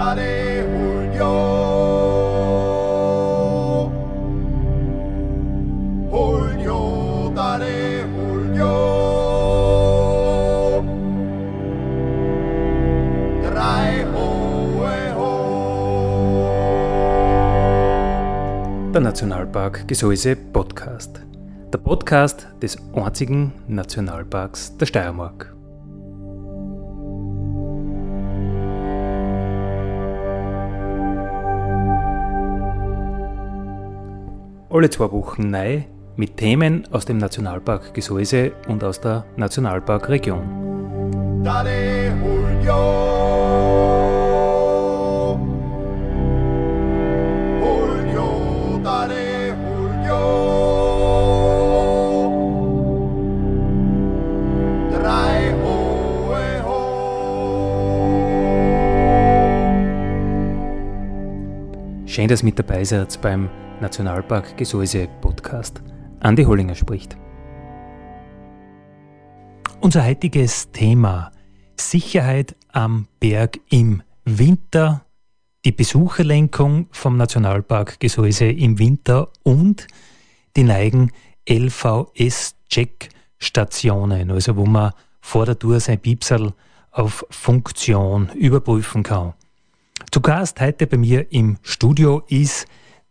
Dale 0.00 0.64
Julio. 0.64 1.32
Julio, 6.10 7.32
dale 7.34 8.08
Julio. 8.08 8.72
Drei 13.42 14.06
hohe 14.14 15.12
ho. 15.18 15.32
Der 18.94 19.02
Nationalpark 19.02 19.86
Gesäuse 19.86 20.34
Podcast. 20.34 21.20
Der 21.74 21.78
Podcast 21.78 22.48
des 22.62 22.78
einzigen 22.94 23.52
Nationalparks 23.68 24.78
der 24.78 24.86
Steiermark. 24.86 25.49
Alle 34.72 34.88
zwei 34.88 35.10
Wochen 35.10 35.50
neu 35.50 35.82
mit 36.14 36.36
Themen 36.36 36.86
aus 36.92 37.04
dem 37.04 37.18
Nationalpark 37.18 37.92
Gesäuse 37.92 38.52
und 38.68 38.84
aus 38.84 39.00
der 39.00 39.24
Nationalparkregion. 39.36 41.42
Dale 41.42 42.12
Julio. 42.22 43.00
Julio, 47.58 48.78
dale 48.84 49.56
Julio. 50.06 50.22
Drei 54.92 55.52
hohe 55.64 56.62
ho. 56.64 56.78
Schön, 62.06 62.28
dass 62.28 62.42
ihr 62.42 62.44
mit 62.44 62.56
dabei 62.56 62.84
seid 62.84 63.20
beim 63.20 63.50
Nationalpark 63.80 64.56
Gesäuse 64.56 65.08
Podcast. 65.20 65.82
Andi 66.20 66.44
Hollinger 66.44 66.74
spricht. 66.74 67.18
Unser 69.80 70.04
heutiges 70.04 70.70
Thema 70.70 71.32
Sicherheit 71.78 72.56
am 72.68 73.06
Berg 73.20 73.58
im 73.70 74.02
Winter, 74.26 75.06
die 75.64 75.72
Besucherlenkung 75.72 76.88
vom 76.90 77.16
Nationalpark 77.16 77.98
Gesäuse 78.00 78.44
im 78.46 78.78
Winter 78.78 79.30
und 79.42 79.86
die 80.56 80.64
neigen 80.64 81.12
LVS-Check-Stationen, 81.48 84.30
also 84.30 84.56
wo 84.56 84.66
man 84.66 84.92
vor 85.22 85.46
der 85.46 85.58
Tour 85.58 85.80
sein 85.80 85.98
Piepsal 85.98 86.52
auf 86.90 87.24
Funktion 87.30 88.28
überprüfen 88.34 89.02
kann. 89.02 89.32
Zu 90.10 90.20
Gast 90.20 90.60
heute 90.60 90.86
bei 90.86 90.98
mir 90.98 91.32
im 91.32 91.56
Studio 91.62 92.22
ist 92.28 92.66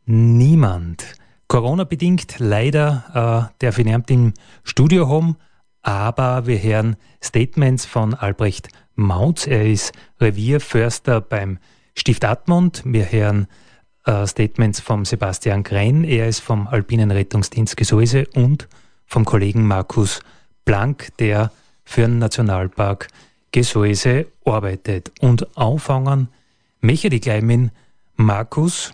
niemand. 0.10 1.14
Corona-bedingt 1.48 2.40
leider 2.40 3.52
äh, 3.60 3.64
darf 3.64 3.78
ich 3.78 3.86
nicht 3.86 4.10
im 4.10 4.34
Studio 4.64 5.08
haben, 5.08 5.36
aber 5.84 6.48
wir 6.48 6.62
hören 6.62 6.96
Statements 7.24 7.86
von 7.86 8.16
Albrecht 8.16 8.70
Mautz. 8.96 9.46
Er 9.46 9.68
ist 9.68 9.94
Revierförster 10.20 11.22
beim 11.22 11.60
Stift 11.94 12.26
Admont. 12.26 12.82
Wir 12.86 13.12
hören 13.12 13.48
äh, 14.06 14.26
Statements 14.26 14.80
von 14.80 15.06
Sebastian 15.06 15.62
Grenn. 15.62 16.04
Er 16.04 16.28
ist 16.28 16.40
vom 16.40 16.68
Alpinen 16.68 17.12
Rettungsdienst 17.12 17.78
Gesäuse 17.78 18.26
und 18.34 18.68
vom 19.06 19.26
Kollegen 19.26 19.68
Markus 19.68 20.22
Blank, 20.66 21.10
der 21.20 21.52
für 21.84 22.02
den 22.02 22.18
Nationalpark 22.18 23.10
Gesäuse 23.52 24.26
arbeitet. 24.44 25.12
Und 25.20 25.56
anfangen 25.56 26.30
möchte 26.82 27.10
ich 27.10 27.22
gleich 27.22 27.44
mit 27.44 27.72
Markus 28.16 28.94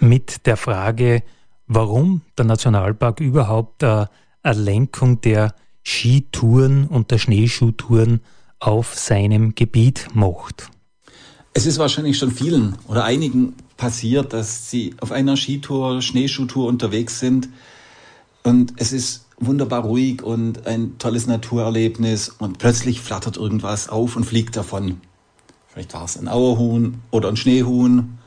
mit 0.00 0.46
der 0.46 0.56
Frage, 0.56 1.22
warum 1.66 2.22
der 2.36 2.44
Nationalpark 2.44 3.20
überhaupt 3.20 3.82
äh, 3.82 4.06
eine 4.42 4.60
Lenkung 4.60 5.20
der 5.20 5.54
Skitouren 5.82 6.86
und 6.86 7.10
der 7.10 7.18
Schneeschuhtouren 7.18 8.20
auf 8.58 8.94
seinem 8.94 9.54
Gebiet 9.54 10.08
macht. 10.14 10.70
Es 11.52 11.66
ist 11.66 11.78
wahrscheinlich 11.78 12.18
schon 12.18 12.30
vielen 12.30 12.76
oder 12.88 13.04
einigen 13.04 13.54
passiert, 13.76 14.32
dass 14.32 14.70
sie 14.70 14.94
auf 15.00 15.12
einer 15.12 15.36
Skitour, 15.36 16.02
Schneeschuhtour 16.02 16.66
unterwegs 16.66 17.20
sind 17.20 17.48
und 18.42 18.74
es 18.76 18.92
ist 18.92 19.26
wunderbar 19.38 19.82
ruhig 19.82 20.22
und 20.22 20.66
ein 20.66 20.98
tolles 20.98 21.26
Naturerlebnis 21.26 22.28
und 22.28 22.58
plötzlich 22.58 23.00
flattert 23.00 23.36
irgendwas 23.36 23.88
auf 23.88 24.16
und 24.16 24.24
fliegt 24.24 24.56
davon. 24.56 25.00
Vielleicht 25.68 25.94
war 25.94 26.04
es 26.04 26.16
ein 26.16 26.28
Auerhuhn 26.28 27.00
oder 27.10 27.28
ein 27.28 27.36
Schneehuhn. 27.36 28.18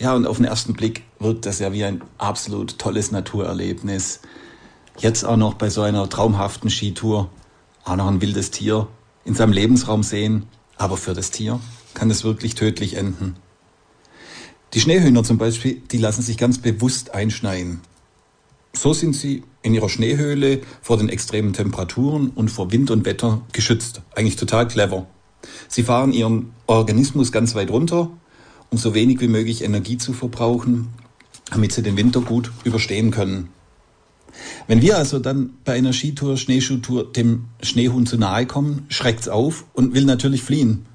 Ja, 0.00 0.14
und 0.14 0.26
auf 0.26 0.38
den 0.38 0.46
ersten 0.46 0.72
Blick 0.72 1.04
wirkt 1.18 1.44
das 1.44 1.58
ja 1.58 1.74
wie 1.74 1.84
ein 1.84 2.00
absolut 2.16 2.78
tolles 2.78 3.10
Naturerlebnis. 3.10 4.20
Jetzt 4.98 5.24
auch 5.24 5.36
noch 5.36 5.54
bei 5.54 5.68
so 5.68 5.82
einer 5.82 6.08
traumhaften 6.08 6.70
Skitour 6.70 7.28
auch 7.84 7.96
noch 7.96 8.06
ein 8.06 8.22
wildes 8.22 8.50
Tier 8.50 8.88
in 9.26 9.34
seinem 9.34 9.52
Lebensraum 9.52 10.02
sehen. 10.02 10.46
Aber 10.78 10.96
für 10.96 11.12
das 11.12 11.30
Tier 11.30 11.60
kann 11.92 12.10
es 12.10 12.24
wirklich 12.24 12.54
tödlich 12.54 12.96
enden. 12.96 13.36
Die 14.72 14.80
Schneehühner 14.80 15.22
zum 15.22 15.36
Beispiel, 15.36 15.82
die 15.90 15.98
lassen 15.98 16.22
sich 16.22 16.38
ganz 16.38 16.56
bewusst 16.56 17.12
einschneien. 17.12 17.82
So 18.72 18.94
sind 18.94 19.14
sie 19.14 19.42
in 19.60 19.74
ihrer 19.74 19.90
Schneehöhle 19.90 20.62
vor 20.80 20.96
den 20.96 21.10
extremen 21.10 21.52
Temperaturen 21.52 22.30
und 22.30 22.50
vor 22.50 22.72
Wind 22.72 22.90
und 22.90 23.04
Wetter 23.04 23.42
geschützt. 23.52 24.00
Eigentlich 24.14 24.36
total 24.36 24.66
clever. 24.66 25.06
Sie 25.68 25.82
fahren 25.82 26.12
ihren 26.14 26.52
Organismus 26.66 27.32
ganz 27.32 27.54
weit 27.54 27.70
runter, 27.70 28.10
um 28.70 28.78
so 28.78 28.94
wenig 28.94 29.20
wie 29.20 29.28
möglich 29.28 29.62
Energie 29.62 29.98
zu 29.98 30.12
verbrauchen, 30.12 30.88
damit 31.50 31.72
sie 31.72 31.82
den 31.82 31.96
Winter 31.96 32.20
gut 32.20 32.52
überstehen 32.64 33.10
können. 33.10 33.48
Wenn 34.66 34.80
wir 34.80 34.96
also 34.96 35.18
dann 35.18 35.54
bei 35.64 35.74
einer 35.74 35.92
Skitour, 35.92 36.36
Schneeschuhtour 36.36 37.12
dem 37.12 37.46
Schneehuhn 37.62 38.06
zu 38.06 38.16
nahe 38.16 38.46
kommen, 38.46 38.86
schreckt's 38.88 39.28
auf 39.28 39.64
und 39.74 39.94
will 39.94 40.04
natürlich 40.04 40.42
fliehen. 40.42 40.86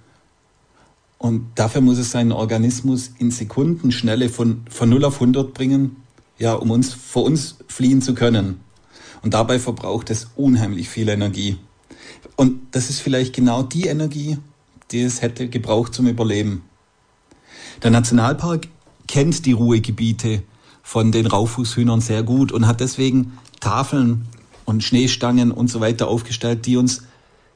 Und 1.17 1.47
dafür 1.55 1.81
muss 1.81 1.97
es 1.97 2.11
seinen 2.11 2.31
Organismus 2.31 3.11
in 3.17 3.31
Sekundenschnelle 3.31 4.29
von, 4.29 4.61
von 4.69 4.89
0 4.89 5.05
auf 5.05 5.15
100 5.15 5.53
bringen, 5.53 5.97
ja, 6.37 6.53
um 6.53 6.71
uns, 6.71 6.93
vor 6.93 7.23
uns 7.23 7.57
fliehen 7.67 8.01
zu 8.01 8.13
können. 8.13 8.59
Und 9.21 9.33
dabei 9.33 9.59
verbraucht 9.59 10.09
es 10.11 10.27
unheimlich 10.35 10.89
viel 10.89 11.09
Energie. 11.09 11.57
Und 12.35 12.59
das 12.71 12.89
ist 12.89 12.99
vielleicht 12.99 13.33
genau 13.33 13.63
die 13.63 13.87
Energie, 13.87 14.37
die 14.91 15.01
es 15.01 15.21
hätte 15.21 15.47
gebraucht 15.47 15.93
zum 15.93 16.07
Überleben. 16.07 16.63
Der 17.83 17.91
Nationalpark 17.91 18.67
kennt 19.07 19.45
die 19.45 19.51
Ruhegebiete 19.51 20.43
von 20.83 21.11
den 21.11 21.25
Raufußhühnern 21.25 22.01
sehr 22.01 22.23
gut 22.23 22.51
und 22.51 22.67
hat 22.67 22.79
deswegen 22.79 23.37
Tafeln 23.59 24.27
und 24.65 24.83
Schneestangen 24.83 25.51
und 25.51 25.69
so 25.69 25.79
weiter 25.79 26.07
aufgestellt, 26.07 26.65
die 26.65 26.77
uns 26.77 27.03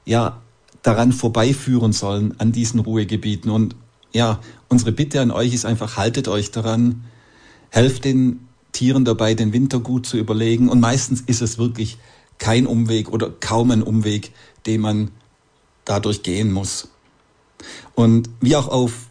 ja 0.05 0.41
daran 0.81 1.11
vorbeiführen 1.11 1.93
sollen 1.93 2.35
an 2.39 2.51
diesen 2.51 2.79
Ruhegebieten. 2.79 3.51
Und 3.51 3.75
ja, 4.11 4.39
unsere 4.67 4.91
Bitte 4.91 5.21
an 5.21 5.31
euch 5.31 5.53
ist 5.53 5.65
einfach, 5.65 5.97
haltet 5.97 6.27
euch 6.27 6.51
daran, 6.51 7.03
helft 7.69 8.05
den 8.05 8.47
Tieren 8.71 9.05
dabei, 9.05 9.33
den 9.33 9.53
Winter 9.53 9.79
gut 9.79 10.05
zu 10.05 10.17
überlegen. 10.17 10.69
Und 10.69 10.79
meistens 10.79 11.21
ist 11.21 11.41
es 11.41 11.57
wirklich 11.57 11.97
kein 12.37 12.65
Umweg 12.65 13.11
oder 13.11 13.29
kaum 13.29 13.71
ein 13.71 13.83
Umweg, 13.83 14.31
den 14.65 14.81
man 14.81 15.11
dadurch 15.85 16.23
gehen 16.23 16.51
muss. 16.51 16.89
Und 17.93 18.29
wie 18.39 18.55
auch 18.55 18.69
auf 18.69 19.08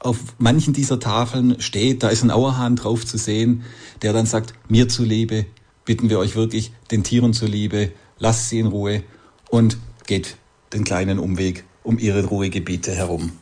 auf 0.00 0.18
manchen 0.38 0.72
dieser 0.72 0.98
Tafeln 0.98 1.60
steht, 1.60 2.02
da 2.02 2.08
ist 2.08 2.22
ein 2.22 2.30
Auerhahn 2.30 2.76
drauf 2.76 3.06
zu 3.06 3.18
sehen, 3.18 3.62
der 4.02 4.12
dann 4.12 4.26
sagt, 4.26 4.54
mir 4.68 4.88
zuliebe, 4.88 5.46
bitten 5.84 6.10
wir 6.10 6.18
euch 6.18 6.36
wirklich, 6.36 6.72
den 6.90 7.04
Tieren 7.04 7.32
zuliebe, 7.32 7.92
lasst 8.18 8.48
sie 8.48 8.58
in 8.58 8.66
Ruhe 8.66 9.02
und 9.50 9.78
geht 10.06 10.36
den 10.72 10.84
kleinen 10.84 11.18
Umweg 11.18 11.64
um 11.82 11.98
ihre 11.98 12.24
Ruhegebiete 12.24 12.94
herum. 12.94 13.32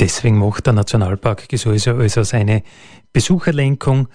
Deswegen 0.00 0.38
macht 0.38 0.66
der 0.66 0.72
Nationalpark 0.72 1.48
Gesäuse 1.48 1.94
also 1.94 2.24
seine 2.24 2.62
Besucherlenkung 3.12 4.08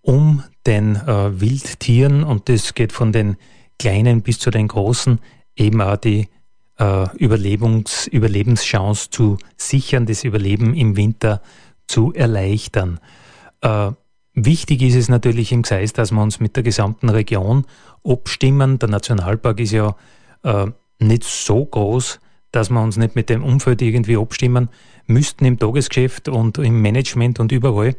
um 0.00 0.42
den 0.66 0.96
äh, 0.96 1.40
Wildtieren 1.40 2.24
und 2.24 2.48
das 2.48 2.74
geht 2.74 2.92
von 2.92 3.12
den 3.12 3.36
kleinen 3.78 4.22
bis 4.22 4.38
zu 4.38 4.50
den 4.50 4.68
großen 4.68 5.20
eben 5.54 5.80
auch 5.80 5.96
die 5.96 6.28
äh, 6.78 7.16
Überlebens, 7.16 8.06
Überlebenschance 8.06 9.10
zu 9.10 9.38
sichern, 9.56 10.06
das 10.06 10.24
Überleben 10.24 10.74
im 10.74 10.96
Winter 10.96 11.40
zu 11.86 12.12
erleichtern. 12.12 13.00
Äh, 13.60 13.92
wichtig 14.34 14.82
ist 14.82 14.94
es 14.94 15.08
natürlich 15.08 15.52
im 15.52 15.62
Gseis, 15.62 15.92
dass 15.92 16.12
wir 16.12 16.22
uns 16.22 16.40
mit 16.40 16.56
der 16.56 16.62
gesamten 16.62 17.08
Region 17.08 17.64
abstimmen. 18.04 18.78
Der 18.78 18.88
Nationalpark 18.88 19.60
ist 19.60 19.72
ja 19.72 19.96
äh, 20.42 20.66
nicht 20.98 21.24
so 21.24 21.64
groß, 21.64 22.20
dass 22.52 22.70
wir 22.70 22.80
uns 22.80 22.96
nicht 22.96 23.16
mit 23.16 23.28
dem 23.28 23.44
Umfeld 23.44 23.82
irgendwie 23.82 24.16
abstimmen 24.16 24.68
müssten 25.06 25.44
im 25.44 25.58
Tagesgeschäft 25.58 26.28
und 26.28 26.58
im 26.58 26.80
Management 26.82 27.38
und 27.38 27.52
überall. 27.52 27.94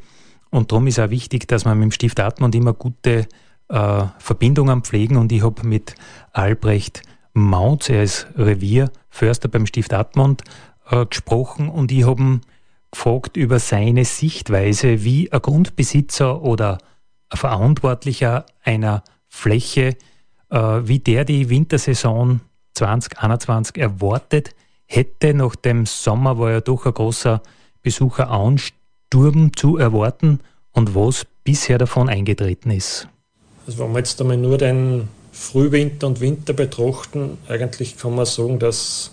Und 0.50 0.72
darum 0.72 0.88
ist 0.88 1.00
auch 1.00 1.10
wichtig, 1.10 1.48
dass 1.48 1.66
wir 1.66 1.76
mit 1.76 1.84
dem 1.84 1.92
Stift 1.92 2.20
Atmund 2.20 2.56
immer 2.56 2.74
gute 2.74 3.28
äh, 3.70 4.04
Verbindungen 4.18 4.82
pflegen. 4.84 5.18
Und 5.18 5.32
ich 5.32 5.44
habe 5.44 5.66
mit 5.66 5.96
Albrecht 6.34 7.02
Mautz, 7.38 7.90
er 7.90 8.02
ist 8.02 8.28
Revierförster 8.36 9.48
beim 9.48 9.68
Stift 9.68 9.94
Admont, 9.94 10.42
äh, 10.90 11.06
gesprochen 11.06 11.70
und 11.70 11.92
ich 11.92 12.06
habe 12.06 12.42
gefragt 12.92 13.38
über 13.38 13.60
seine 13.60 14.06
Sichtweise, 14.06 15.04
wie 15.04 15.32
ein 15.32 15.42
Grundbesitzer 15.42 16.42
oder 16.42 16.80
ein 17.30 17.38
Verantwortlicher 17.38 18.46
einer 18.64 19.04
Fläche, 19.28 19.96
äh, 20.50 20.58
wie 20.58 20.98
der 20.98 21.26
die 21.26 21.50
Wintersaison 21.50 22.42
2021 22.74 23.78
erwartet 23.78 24.56
hätte. 24.86 25.36
Nach 25.36 25.56
dem 25.56 25.86
Sommer 25.86 26.40
war 26.40 26.52
ja 26.52 26.62
doch 26.62 26.88
ein 26.88 26.94
großer 26.94 27.44
Besucheransturm 27.84 29.56
zu 29.56 29.78
erwarten 29.78 30.40
und 30.72 30.96
was 30.96 31.28
bisher 31.44 31.78
davon 31.78 32.10
eingetreten 32.10 32.72
ist. 32.72 33.08
Also 33.68 33.84
wenn 33.84 33.92
wir 33.92 34.00
jetzt 34.00 34.20
einmal 34.22 34.38
nur 34.38 34.58
den 34.58 35.08
Frühwinter 35.40 36.08
und 36.08 36.20
Winter 36.20 36.54
betrachten, 36.54 37.38
eigentlich 37.48 37.98
kann 37.98 38.16
man 38.16 38.26
sagen, 38.26 38.60
dass 38.60 39.12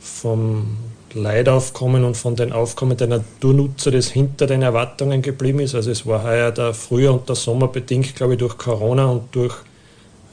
vom 0.00 0.76
Leidaufkommen 1.14 2.04
und 2.04 2.16
von 2.16 2.36
den 2.36 2.52
Aufkommen 2.52 2.96
der 2.96 3.06
Naturnutzer 3.06 3.90
das 3.90 4.08
hinter 4.08 4.46
den 4.46 4.62
Erwartungen 4.62 5.20
geblieben 5.20 5.60
ist. 5.60 5.74
Also 5.74 5.90
es 5.90 6.06
war 6.06 6.24
heuer 6.24 6.50
der 6.50 6.74
Frühjahr 6.74 7.14
und 7.14 7.28
der 7.28 7.36
Sommer 7.36 7.68
bedingt, 7.68 8.16
glaube 8.16 8.34
ich, 8.34 8.38
durch 8.38 8.56
Corona 8.56 9.06
und 9.06 9.34
durch 9.34 9.54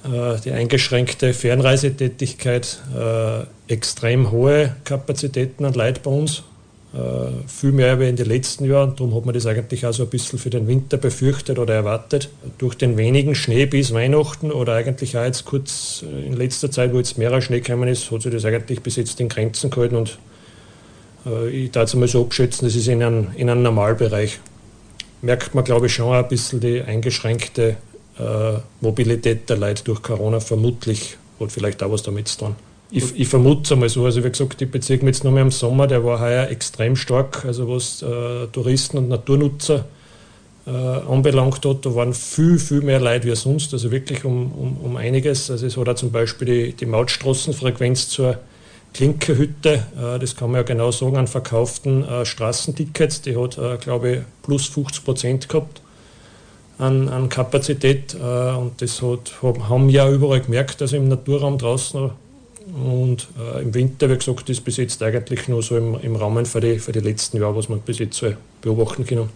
äh, 0.05 0.39
die 0.43 0.51
eingeschränkte 0.51 1.33
Fernreisetätigkeit 1.33 2.81
äh, 2.97 3.71
extrem 3.71 4.31
hohe 4.31 4.75
Kapazitäten 4.85 5.65
an 5.65 5.73
Leid 5.73 6.01
bei 6.03 6.11
uns. 6.11 6.43
Äh, 6.91 7.47
viel 7.47 7.71
mehr 7.71 7.99
wie 7.99 8.09
in 8.09 8.15
den 8.15 8.25
letzten 8.25 8.65
Jahren. 8.65 8.95
Darum 8.95 9.13
hat 9.13 9.25
man 9.25 9.35
das 9.35 9.45
eigentlich 9.45 9.85
auch 9.85 9.93
so 9.93 10.03
ein 10.03 10.09
bisschen 10.09 10.39
für 10.39 10.49
den 10.49 10.67
Winter 10.67 10.97
befürchtet 10.97 11.59
oder 11.59 11.75
erwartet. 11.75 12.29
Durch 12.57 12.75
den 12.75 12.97
wenigen 12.97 13.35
Schnee 13.35 13.67
bis 13.67 13.93
Weihnachten 13.93 14.51
oder 14.51 14.73
eigentlich 14.73 15.15
auch 15.15 15.23
jetzt 15.23 15.45
kurz 15.45 16.03
in 16.03 16.33
letzter 16.33 16.71
Zeit, 16.71 16.91
wo 16.91 16.97
jetzt 16.97 17.19
mehrer 17.19 17.41
Schnee 17.41 17.59
gekommen 17.59 17.87
ist, 17.87 18.09
hat 18.09 18.23
sich 18.23 18.31
das 18.31 18.43
eigentlich 18.43 18.81
bis 18.81 18.95
jetzt 18.95 19.19
in 19.19 19.29
Grenzen 19.29 19.69
gehalten 19.69 19.97
und 19.97 20.17
äh, 21.27 21.49
ich 21.49 21.71
darf 21.71 21.89
es 21.89 21.95
mal 21.95 22.07
so 22.07 22.23
abschätzen, 22.23 22.67
das 22.67 22.75
ist 22.75 22.87
in 22.87 23.03
einem, 23.03 23.27
in 23.35 23.51
einem 23.51 23.61
Normalbereich. 23.61 24.39
Merkt 25.21 25.53
man, 25.53 25.63
glaube 25.63 25.87
ich, 25.87 25.93
schon 25.93 26.15
ein 26.15 26.27
bisschen 26.27 26.59
die 26.59 26.81
eingeschränkte 26.81 27.77
äh, 28.17 28.53
Mobilität 28.81 29.47
der 29.47 29.57
Leute 29.57 29.83
durch 29.83 30.01
Corona 30.01 30.39
vermutlich, 30.39 31.17
hat 31.39 31.51
vielleicht 31.51 31.83
auch 31.83 31.91
was 31.91 32.01
damit 32.01 32.29
zu 32.29 32.39
tun. 32.39 32.55
Ich, 32.91 33.19
ich 33.19 33.27
vermute 33.27 33.61
es 33.63 33.71
einmal 33.71 33.89
so. 33.89 34.05
Also 34.05 34.23
wie 34.23 34.29
gesagt, 34.29 34.61
ich 34.61 34.71
beziehe 34.71 34.97
mich 34.99 35.17
jetzt 35.17 35.23
mehr 35.23 35.41
im 35.41 35.51
Sommer, 35.51 35.85
der 35.85 36.03
war 36.03 36.19
heuer 36.19 36.49
extrem 36.49 36.95
stark, 36.95 37.45
also 37.45 37.69
was 37.69 38.01
äh, 38.01 38.47
Touristen 38.47 38.97
und 38.97 39.09
Naturnutzer 39.09 39.85
äh, 40.65 40.71
anbelangt 40.71 41.63
hat. 41.65 41.85
Da 41.85 41.93
waren 41.93 42.13
viel, 42.13 42.57
viel 42.57 42.81
mehr 42.81 42.99
Leute 42.99 43.27
wie 43.27 43.35
sonst, 43.35 43.73
also 43.73 43.91
wirklich 43.91 44.25
um, 44.25 44.51
um, 44.51 44.77
um 44.77 44.95
einiges. 44.97 45.51
Also 45.51 45.67
es 45.67 45.77
hat 45.77 45.87
auch 45.87 45.95
zum 45.95 46.11
Beispiel 46.11 46.47
die, 46.47 46.73
die 46.73 46.85
Mautstraßenfrequenz 46.87 48.09
zur 48.09 48.39
Klinkerhütte, 48.93 49.83
äh, 49.97 50.19
das 50.19 50.35
kann 50.35 50.51
man 50.51 50.61
ja 50.61 50.63
genau 50.63 50.91
sagen, 50.91 51.17
an 51.17 51.27
verkauften 51.27 52.03
äh, 52.03 52.25
Straßentickets, 52.25 53.21
die 53.21 53.37
hat, 53.37 53.57
äh, 53.57 53.77
glaube 53.77 54.11
ich, 54.11 54.19
plus 54.41 54.67
50 54.67 55.05
Prozent 55.05 55.49
gehabt 55.49 55.81
an, 56.79 57.09
an 57.09 57.27
Kapazität. 57.27 58.15
und 58.15 58.71
das 58.77 59.01
hat, 59.01 59.33
haben 59.43 59.87
wir 59.87 59.93
ja 59.93 60.09
überall 60.09 60.39
gemerkt, 60.39 60.81
also 60.81 60.95
im 60.95 61.09
Naturraum 61.09 61.57
draußen 61.57 62.11
und 62.73 63.27
äh, 63.39 63.63
im 63.63 63.73
Winter, 63.73 64.09
wie 64.09 64.17
gesagt, 64.17 64.49
ist 64.49 64.63
bis 64.63 64.77
jetzt 64.77 65.01
eigentlich 65.01 65.47
nur 65.47 65.63
so 65.63 65.77
im, 65.77 65.95
im 66.01 66.15
Rahmen 66.15 66.45
für 66.45 66.59
die, 66.59 66.79
für 66.79 66.91
die 66.91 66.99
letzten 66.99 67.37
Jahre, 67.37 67.55
was 67.55 67.69
man 67.69 67.79
bis 67.81 67.99
jetzt 67.99 68.17
so 68.17 68.31
beobachten 68.61 69.05
können. 69.05 69.29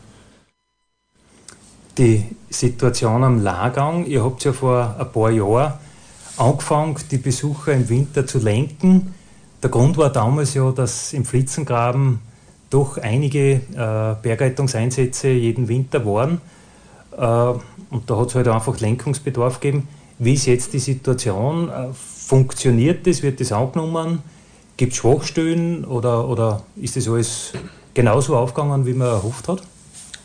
Die 1.97 2.25
Situation 2.49 3.23
am 3.23 3.43
Lagang, 3.43 4.05
ihr 4.05 4.23
habt 4.23 4.43
ja 4.43 4.53
vor 4.53 4.95
ein 4.97 5.11
paar 5.11 5.31
Jahren 5.31 5.73
angefangen, 6.37 6.95
die 7.11 7.17
Besucher 7.17 7.73
im 7.73 7.89
Winter 7.89 8.25
zu 8.25 8.39
lenken. 8.39 9.13
Der 9.61 9.69
Grund 9.69 9.97
war 9.97 10.11
damals 10.11 10.53
ja, 10.53 10.71
dass 10.71 11.13
im 11.13 11.25
Flitzengraben 11.25 12.19
doch 12.69 12.97
einige 12.97 13.53
äh, 13.53 14.15
Bergrettungseinsätze 14.21 15.29
jeden 15.29 15.67
Winter 15.67 16.05
waren. 16.05 16.41
Äh, 17.15 17.59
und 17.93 18.09
da 18.09 18.17
hat 18.17 18.29
es 18.29 18.35
halt 18.35 18.47
einfach 18.47 18.79
Lenkungsbedarf 18.79 19.59
gegeben. 19.59 19.87
Wie 20.17 20.33
ist 20.33 20.47
jetzt 20.47 20.73
die 20.73 20.79
Situation? 20.79 21.69
Funktioniert 22.25 23.05
das? 23.05 23.21
Wird 23.21 23.39
das 23.39 23.51
angenommen? 23.51 24.23
Gibt 24.77 24.93
es 24.93 24.99
Schwachstellen 24.99 25.85
oder, 25.85 26.27
oder 26.27 26.63
ist 26.77 26.95
das 26.95 27.07
alles 27.07 27.53
genauso 27.93 28.35
aufgegangen, 28.35 28.85
wie 28.85 28.93
man 28.93 29.07
erhofft 29.07 29.47
hat? 29.47 29.61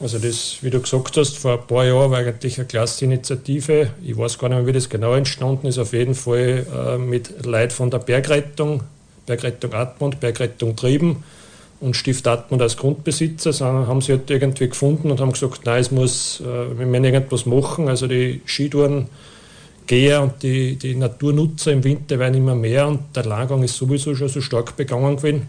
Also 0.01 0.19
das, 0.19 0.59
wie 0.61 0.71
du 0.71 0.81
gesagt 0.81 1.17
hast, 1.17 1.37
vor 1.39 1.55
ein 1.55 1.67
paar 1.67 1.85
Jahren 1.85 2.13
war 2.13 2.19
eigentlich 2.19 2.57
eine 2.59 2.69
klasse 2.69 3.05
Initiative. 3.05 3.91
Ich 4.03 4.17
weiß 4.17 4.39
gar 4.39 4.49
nicht 4.49 4.59
mehr, 4.59 4.67
wie 4.67 4.73
das 4.73 4.89
genau 4.89 5.15
entstanden 5.15 5.67
ist. 5.67 5.79
Auf 5.79 5.93
jeden 5.93 6.15
Fall 6.15 6.67
äh, 6.73 6.99
mit 6.99 7.45
Leid 7.45 7.73
von 7.73 7.91
der 7.91 7.99
Bergrettung, 7.99 8.85
Bergrettung 9.27 9.75
Atmund, 9.75 10.21
Bergrettung 10.21 10.77
Trieben 10.77 11.25
und 11.81 11.97
Stift 11.97 12.29
Atmund 12.29 12.63
als 12.63 12.77
Grundbesitzer. 12.77 13.53
So 13.53 13.65
haben 13.67 14.01
sie 14.01 14.13
halt 14.13 14.31
irgendwie 14.31 14.69
gefunden 14.69 15.11
und 15.11 15.21
haben 15.21 15.33
gesagt, 15.33 15.63
nein, 15.67 15.81
es 15.81 15.91
muss, 15.91 16.41
äh, 16.43 16.79
wir 16.79 16.87
müssen 16.87 17.05
irgendwas 17.05 17.45
machen. 17.45 17.89
Also 17.89 18.07
die 18.07 18.41
Skitouren 18.47 19.09
Geher 19.89 20.23
und 20.23 20.43
die, 20.43 20.77
die 20.77 20.95
Naturnutzer 20.95 21.73
im 21.73 21.83
Winter 21.83 22.19
werden 22.19 22.35
immer 22.35 22.55
mehr 22.55 22.87
und 22.87 23.17
der 23.17 23.25
Lagergang 23.25 23.65
ist 23.65 23.77
sowieso 23.77 24.15
schon 24.15 24.29
so 24.29 24.41
stark 24.41 24.77
begangen 24.77 25.17
gewesen. 25.17 25.49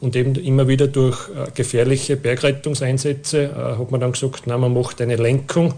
Und 0.00 0.14
eben 0.14 0.36
immer 0.36 0.68
wieder 0.68 0.86
durch 0.86 1.28
äh, 1.30 1.50
gefährliche 1.52 2.16
Bergrettungseinsätze 2.16 3.44
äh, 3.44 3.78
hat 3.78 3.90
man 3.90 4.00
dann 4.00 4.12
gesagt, 4.12 4.46
nein, 4.46 4.60
man 4.60 4.72
macht 4.72 5.00
eine 5.00 5.16
Lenkung. 5.16 5.74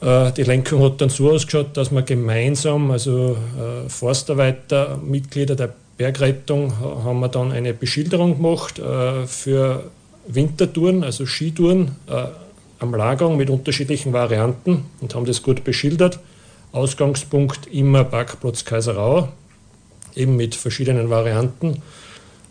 Äh, 0.00 0.30
die 0.32 0.44
Lenkung 0.44 0.84
hat 0.84 1.00
dann 1.00 1.08
so 1.08 1.32
ausgeschaut, 1.32 1.76
dass 1.76 1.90
man 1.90 2.04
gemeinsam, 2.04 2.92
also 2.92 3.36
äh, 3.58 3.88
Forstarbeiter, 3.88 5.00
Mitglieder 5.02 5.56
der 5.56 5.72
Bergrettung, 5.96 6.78
haben 6.78 7.20
wir 7.20 7.28
dann 7.28 7.50
eine 7.50 7.74
Beschilderung 7.74 8.36
gemacht 8.36 8.78
äh, 8.78 9.26
für 9.26 9.84
Wintertouren, 10.28 11.02
also 11.02 11.26
Skitouren 11.26 11.96
äh, 12.08 12.26
am 12.78 12.94
Lagergang 12.94 13.36
mit 13.36 13.50
unterschiedlichen 13.50 14.12
Varianten 14.12 14.84
und 15.00 15.14
haben 15.14 15.24
das 15.24 15.42
gut 15.42 15.64
beschildert. 15.64 16.20
Ausgangspunkt 16.72 17.66
immer 17.66 18.02
Parkplatz 18.04 18.64
Kaiserau, 18.64 19.28
eben 20.16 20.36
mit 20.36 20.54
verschiedenen 20.54 21.10
Varianten. 21.10 21.82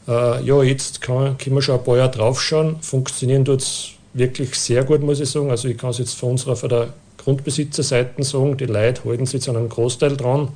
Äh, 0.07 0.44
ja, 0.44 0.62
jetzt 0.62 1.01
kann, 1.01 1.38
können 1.39 1.56
wir 1.56 1.62
schon 1.63 1.79
ein 1.79 1.83
paar 1.83 1.97
Jahre 1.97 2.12
draufschauen. 2.12 2.77
Funktionieren 2.81 3.45
tut 3.45 3.62
es 3.62 3.89
wirklich 4.13 4.53
sehr 4.56 4.83
gut, 4.83 5.01
muss 5.01 5.19
ich 5.19 5.29
sagen. 5.29 5.50
Also 5.50 5.68
ich 5.68 5.77
kann 5.77 5.89
es 5.89 5.97
jetzt 5.97 6.13
von 6.13 6.31
unserer, 6.31 6.56
von 6.56 6.69
der 6.69 6.94
Grundbesitzerseite 7.18 8.23
sagen, 8.23 8.57
die 8.57 8.65
Leute 8.65 9.06
halten 9.06 9.25
sich 9.25 9.41
zu 9.41 9.51
einem 9.51 9.69
Großteil 9.69 10.15
dran. 10.18 10.50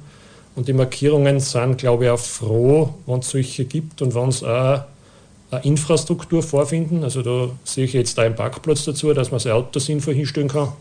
Und 0.55 0.67
die 0.67 0.73
Markierungen 0.73 1.39
sind, 1.39 1.79
glaube 1.79 2.05
ich, 2.05 2.09
auch 2.11 2.19
froh, 2.19 2.93
wenn 3.07 3.19
es 3.19 3.29
solche 3.31 3.65
gibt 3.65 4.01
und 4.01 4.13
wenn 4.13 4.29
es 4.29 4.43
auch 4.43 4.83
eine 5.49 5.63
Infrastruktur 5.63 6.43
vorfinden. 6.43 7.03
Also 7.03 7.23
da 7.23 7.49
sehe 7.63 7.85
ich 7.85 7.93
jetzt 7.93 8.17
einen 8.19 8.35
Parkplatz 8.35 8.85
dazu, 8.85 9.11
dass 9.13 9.31
man 9.31 9.39
sein 9.39 9.53
Auto 9.53 9.79
sinnvoll 9.79 10.13
hinstellen 10.13 10.49
kann 10.49 10.73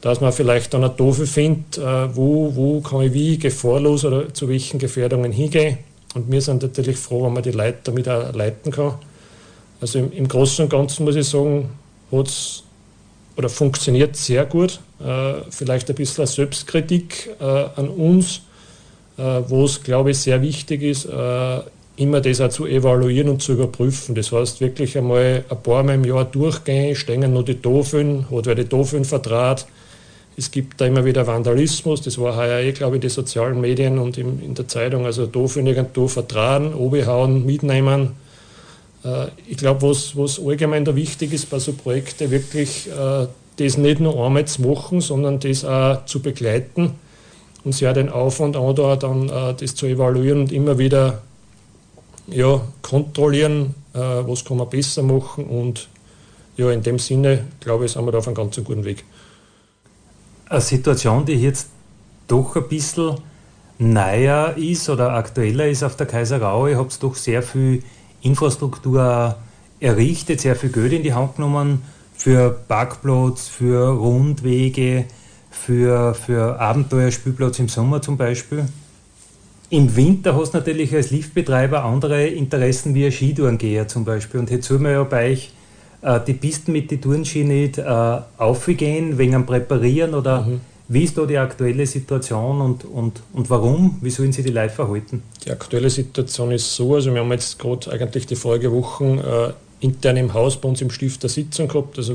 dass 0.00 0.20
man 0.20 0.32
vielleicht 0.32 0.74
dann 0.74 0.84
eine 0.84 0.92
Doofe 0.92 1.26
findet, 1.26 1.78
äh, 1.78 2.14
wo, 2.14 2.54
wo 2.54 2.80
kann 2.80 3.02
ich 3.02 3.12
wie 3.12 3.38
gefahrlos 3.38 4.04
oder 4.04 4.32
zu 4.32 4.48
welchen 4.48 4.78
Gefährdungen 4.78 5.32
hingehen. 5.32 5.78
Und 6.14 6.30
wir 6.30 6.40
sind 6.40 6.62
natürlich 6.62 6.96
froh, 6.96 7.24
wenn 7.24 7.32
man 7.32 7.42
die 7.42 7.50
Leute 7.50 7.78
damit 7.84 8.08
auch 8.08 8.32
leiten 8.32 8.70
kann. 8.70 8.94
Also 9.80 9.98
im, 9.98 10.12
im 10.12 10.28
Großen 10.28 10.64
und 10.64 10.70
Ganzen 10.70 11.04
muss 11.04 11.16
ich 11.16 11.28
sagen, 11.28 11.70
hat 12.12 12.62
oder 13.36 13.48
funktioniert 13.48 14.16
sehr 14.16 14.44
gut. 14.46 14.80
Äh, 15.00 15.34
vielleicht 15.50 15.88
ein 15.90 15.94
bisschen 15.94 16.26
Selbstkritik 16.26 17.36
äh, 17.40 17.44
an 17.44 17.88
uns, 17.88 18.42
wo 19.48 19.64
es, 19.64 19.82
glaube 19.82 20.12
ich, 20.12 20.18
sehr 20.18 20.40
wichtig 20.42 20.80
ist, 20.80 21.08
immer 21.96 22.20
das 22.20 22.40
auch 22.40 22.50
zu 22.50 22.66
evaluieren 22.66 23.30
und 23.30 23.42
zu 23.42 23.54
überprüfen. 23.54 24.14
Das 24.14 24.30
heißt, 24.30 24.60
wirklich 24.60 24.96
einmal 24.96 25.44
ein 25.48 25.62
paar 25.64 25.82
Mal 25.82 25.96
im 25.96 26.04
Jahr 26.04 26.24
durchgehen, 26.24 26.94
stehen 26.94 27.32
noch 27.32 27.42
die 27.42 27.60
Doofen, 27.60 28.26
hat 28.30 28.46
wer 28.46 28.54
die 28.54 28.64
Doofen 28.64 29.04
vertraut, 29.04 29.66
es 30.38 30.52
gibt 30.52 30.80
da 30.80 30.86
immer 30.86 31.04
wieder 31.04 31.26
Vandalismus, 31.26 32.00
das 32.00 32.16
war 32.16 32.36
heuer 32.36 32.60
eh, 32.60 32.70
glaube 32.70 32.96
ich, 32.96 33.02
die 33.02 33.08
sozialen 33.08 33.60
Medien 33.60 33.98
und 33.98 34.16
im, 34.18 34.40
in 34.40 34.54
der 34.54 34.68
Zeitung, 34.68 35.04
also 35.04 35.26
doof 35.26 35.56
in 35.56 35.66
irgendwo 35.66 36.06
vertragen, 36.06 36.74
obehauen, 36.74 37.44
mitnehmen. 37.44 38.12
Äh, 39.04 39.26
ich 39.48 39.56
glaube, 39.56 39.82
was, 39.82 40.16
was 40.16 40.38
allgemein 40.38 40.84
da 40.84 40.94
wichtig 40.94 41.32
ist 41.32 41.50
bei 41.50 41.58
so 41.58 41.72
Projekten, 41.72 42.30
wirklich 42.30 42.88
äh, 42.88 43.26
das 43.56 43.78
nicht 43.78 43.98
nur 43.98 44.24
einmal 44.24 44.44
zu 44.44 44.62
machen, 44.62 45.00
sondern 45.00 45.40
das 45.40 45.64
auch 45.64 46.04
zu 46.04 46.22
begleiten 46.22 46.92
und 47.64 47.72
sich 47.72 47.88
auch 47.88 47.94
den 47.94 48.08
Aufwand 48.08 48.56
an, 48.56 48.76
da 48.76 48.94
dann 48.94 49.28
äh, 49.28 49.54
das 49.54 49.74
zu 49.74 49.86
evaluieren 49.86 50.42
und 50.42 50.52
immer 50.52 50.78
wieder 50.78 51.20
ja, 52.28 52.60
kontrollieren, 52.82 53.74
äh, 53.92 53.98
was 53.98 54.44
kann 54.44 54.58
man 54.58 54.70
besser 54.70 55.02
machen 55.02 55.46
und 55.46 55.88
ja, 56.56 56.70
in 56.70 56.82
dem 56.84 57.00
Sinne, 57.00 57.44
glaube 57.58 57.86
ich, 57.86 57.92
sind 57.92 58.04
wir 58.04 58.12
da 58.12 58.18
auf 58.18 58.28
einem 58.28 58.36
ganz 58.36 58.54
guten 58.54 58.84
Weg 58.84 59.04
eine 60.48 60.60
Situation, 60.60 61.24
die 61.24 61.34
jetzt 61.34 61.68
doch 62.26 62.56
ein 62.56 62.68
bisschen 62.68 63.16
neuer 63.78 64.54
ist 64.56 64.88
oder 64.88 65.12
aktueller 65.12 65.68
ist 65.68 65.82
auf 65.82 65.96
der 65.96 66.06
Kaiserau. 66.06 66.66
Ihr 66.66 66.78
habt 66.78 67.02
doch 67.02 67.14
sehr 67.14 67.42
viel 67.42 67.82
Infrastruktur 68.22 69.36
errichtet, 69.80 70.40
sehr 70.40 70.56
viel 70.56 70.70
Geld 70.70 70.92
in 70.92 71.02
die 71.02 71.14
Hand 71.14 71.36
genommen 71.36 71.82
für 72.14 72.50
Parkplatz, 72.50 73.48
für 73.48 73.90
Rundwege, 73.90 75.04
für, 75.50 76.14
für 76.14 76.60
Abenteuerspielplatz 76.60 77.60
im 77.60 77.68
Sommer 77.68 78.02
zum 78.02 78.16
Beispiel. 78.16 78.64
im 79.70 79.94
Winter 79.96 80.34
hast 80.34 80.54
du 80.54 80.58
natürlich 80.58 80.94
als 80.94 81.10
Liftbetreiber 81.10 81.84
andere 81.84 82.26
Interessen 82.26 82.94
wie 82.94 83.06
ein 83.06 83.12
Skitourengeher 83.12 83.86
zum 83.86 84.04
Beispiel. 84.04 84.40
Und 84.40 84.50
jetzt 84.50 84.66
soll 84.66 84.78
man 84.78 84.92
ja 84.92 85.04
bei 85.04 85.32
euch 85.32 85.52
die 86.26 86.34
Pisten 86.34 86.72
mit 86.72 86.90
den 86.90 87.00
Tourenski 87.00 87.44
nicht 87.44 87.78
äh, 87.78 87.82
aufgehen, 88.36 89.18
wegen 89.18 89.34
am 89.34 89.46
Präparieren 89.46 90.14
oder 90.14 90.42
mhm. 90.42 90.60
wie 90.88 91.04
ist 91.04 91.18
da 91.18 91.26
die 91.26 91.38
aktuelle 91.38 91.86
Situation 91.86 92.60
und, 92.60 92.84
und, 92.84 93.22
und 93.32 93.50
warum? 93.50 93.98
Wie 94.00 94.10
sollen 94.10 94.32
sich 94.32 94.44
die 94.44 94.52
Leute 94.52 94.70
verhalten? 94.70 95.22
Die 95.44 95.50
aktuelle 95.50 95.90
Situation 95.90 96.52
ist 96.52 96.74
so, 96.74 96.94
also 96.94 97.12
wir 97.12 97.20
haben 97.20 97.32
jetzt 97.32 97.58
gerade 97.58 97.90
eigentlich 97.90 98.26
die 98.26 98.36
vorige 98.36 98.70
Wochen 98.72 99.18
äh, 99.18 99.52
intern 99.80 100.16
im 100.16 100.34
Haus 100.34 100.60
bei 100.60 100.68
uns 100.68 100.80
im 100.80 100.90
Stift 100.90 101.24
eine 101.24 101.30
Sitzung 101.30 101.68
gehabt. 101.68 101.98
Also 101.98 102.14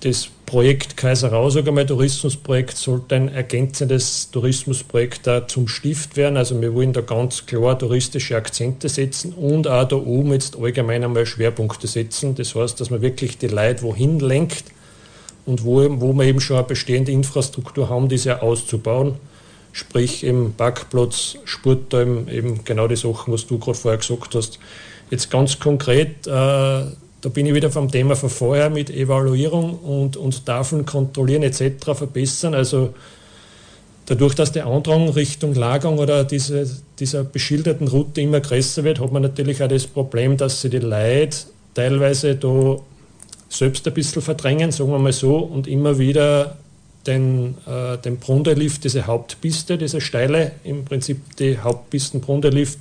das 0.00 0.28
Projekt 0.48 0.96
Kaiserau, 0.96 1.50
sogar 1.50 1.74
mal 1.74 1.84
Tourismusprojekt, 1.84 2.78
sollte 2.78 3.16
ein 3.16 3.28
ergänzendes 3.28 4.30
Tourismusprojekt 4.30 5.26
da 5.26 5.46
zum 5.46 5.68
Stift 5.68 6.16
werden. 6.16 6.38
Also 6.38 6.58
wir 6.58 6.72
wollen 6.72 6.94
da 6.94 7.02
ganz 7.02 7.44
klar 7.44 7.78
touristische 7.78 8.34
Akzente 8.34 8.88
setzen 8.88 9.34
und 9.34 9.68
auch 9.68 9.86
da 9.86 9.96
oben 9.96 10.32
jetzt 10.32 10.58
allgemein 10.58 11.04
einmal 11.04 11.26
Schwerpunkte 11.26 11.86
setzen. 11.86 12.34
Das 12.34 12.54
heißt, 12.54 12.80
dass 12.80 12.88
man 12.88 13.02
wirklich 13.02 13.36
die 13.36 13.48
Leute 13.48 13.82
wohin 13.82 14.20
lenkt 14.20 14.64
und 15.44 15.64
wo, 15.64 15.86
wo 16.00 16.14
wir 16.14 16.24
eben 16.24 16.40
schon 16.40 16.56
eine 16.56 16.66
bestehende 16.66 17.12
Infrastruktur 17.12 17.90
haben, 17.90 18.08
diese 18.08 18.40
auszubauen. 18.40 19.16
Sprich 19.72 20.24
im 20.24 20.54
Parkplatz, 20.54 21.36
Sportteil, 21.44 22.24
eben 22.32 22.64
genau 22.64 22.88
die 22.88 22.96
Sachen, 22.96 23.34
was 23.34 23.46
du 23.46 23.58
gerade 23.58 23.76
vorher 23.76 23.98
gesagt 23.98 24.34
hast. 24.34 24.58
Jetzt 25.10 25.30
ganz 25.30 25.58
konkret, 25.58 26.26
äh, 26.26 26.84
da 27.20 27.28
bin 27.28 27.46
ich 27.46 27.54
wieder 27.54 27.70
vom 27.70 27.90
Thema 27.90 28.14
von 28.14 28.30
vorher 28.30 28.70
mit 28.70 28.90
Evaluierung 28.90 29.78
und, 29.80 30.16
und 30.16 30.46
Tafeln 30.46 30.86
kontrollieren 30.86 31.42
etc. 31.42 31.84
verbessern. 31.94 32.54
Also 32.54 32.94
dadurch, 34.06 34.34
dass 34.34 34.52
der 34.52 34.66
Andrang 34.66 35.08
Richtung 35.08 35.54
Lagerung 35.54 35.98
oder 35.98 36.24
diese, 36.24 36.68
dieser 36.98 37.24
beschilderten 37.24 37.88
Route 37.88 38.20
immer 38.20 38.40
größer 38.40 38.84
wird, 38.84 39.00
hat 39.00 39.12
man 39.12 39.22
natürlich 39.22 39.62
auch 39.62 39.68
das 39.68 39.86
Problem, 39.86 40.36
dass 40.36 40.62
sie 40.62 40.70
die 40.70 40.78
Leute 40.78 41.36
teilweise 41.74 42.36
da 42.36 42.76
selbst 43.48 43.86
ein 43.86 43.94
bisschen 43.94 44.22
verdrängen, 44.22 44.70
sagen 44.70 44.90
wir 44.90 44.98
mal 44.98 45.12
so, 45.12 45.38
und 45.38 45.66
immer 45.66 45.98
wieder 45.98 46.56
den, 47.06 47.56
äh, 47.66 47.98
den 47.98 48.18
Brunderlift, 48.18 48.84
diese 48.84 49.06
Hauptpiste, 49.06 49.78
diese 49.78 50.00
steile, 50.00 50.52
im 50.64 50.84
Prinzip 50.84 51.36
die 51.38 51.58
Hauptpisten 51.58 52.20
Brunderlift, 52.20 52.78